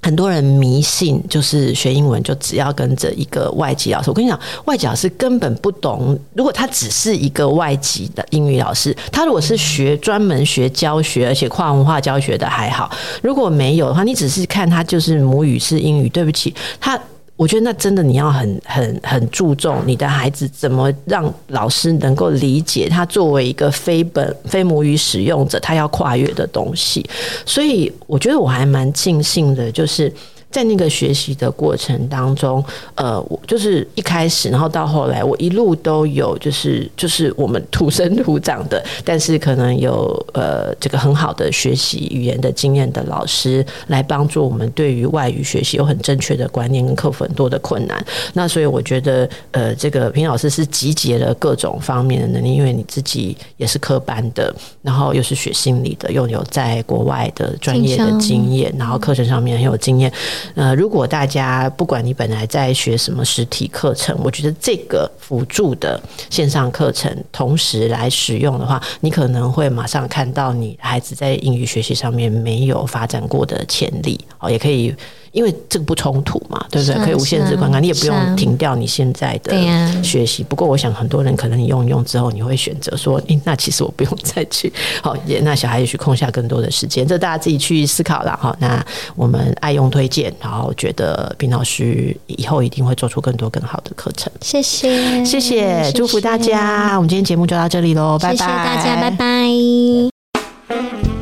[0.02, 4.10] 很多人迷信，就是学英文就只要跟着一个外籍老师。
[4.10, 6.18] 我跟你讲，外籍老师根本不懂。
[6.34, 12.90] 如果他只是一个外籍的英语老师，他如果是学专门学教学，而且跨文化教学的还好。
[13.22, 17.00] 如果没有的话，你只是看他就是母语是英语，对不起，他。
[17.38, 27.08] 我觉得那真的你要很很很注重你的孩子怎么让老师能够理解他作为一个非本非母语使用者，他要跨越的东西。
[27.46, 30.12] 所以我觉得我还蛮庆幸的，就是。
[30.50, 48.02] 在那个学习的过程当中，呃，我就是一开始，然后到后来，我一路都有，就是就是我们土生土长的，但是可能有呃这个很好的学习语言的经验的老师来帮助我们，对于外语学习有很正确的观念，跟克服很多的困难。
[48.32, 60.10] 那所以我觉得，呃，这个平老师是集结了各种方面的能力，因为你自己也是科班的，然后又是学心理的，又有在国外的专业的经验，然后课程上面很有经验。
[60.54, 74.94] 呃，如果大家不管你本来在学什么实体课程，我觉得这个辅助的线上课程同时来使用的话，你可能会马上看到你孩子在英语学习上面没有发展过的潜力哦，也可以。
[75.38, 77.04] 因为这个不冲突嘛，对不对？
[77.04, 79.54] 可以无限制观看，你也不用停掉你现在的
[80.02, 80.42] 学习。
[80.42, 84.72] 不过，我想很多人可能你用一用之后，你会选择说：“诶，那其实我不用再去。
[85.00, 88.56] ”好，也那小孩也许空下更多的时间，这大家自己去思考了哈。
[88.58, 88.84] 那
[89.14, 94.28] 我们爱用推荐，然后觉得平老师以后一定会做出更多更好的课程。
[94.40, 96.96] 谢谢，谢谢，祝福大家。
[96.96, 101.17] 我们今天节目就到这里喽，拜拜，谢谢大家，拜拜。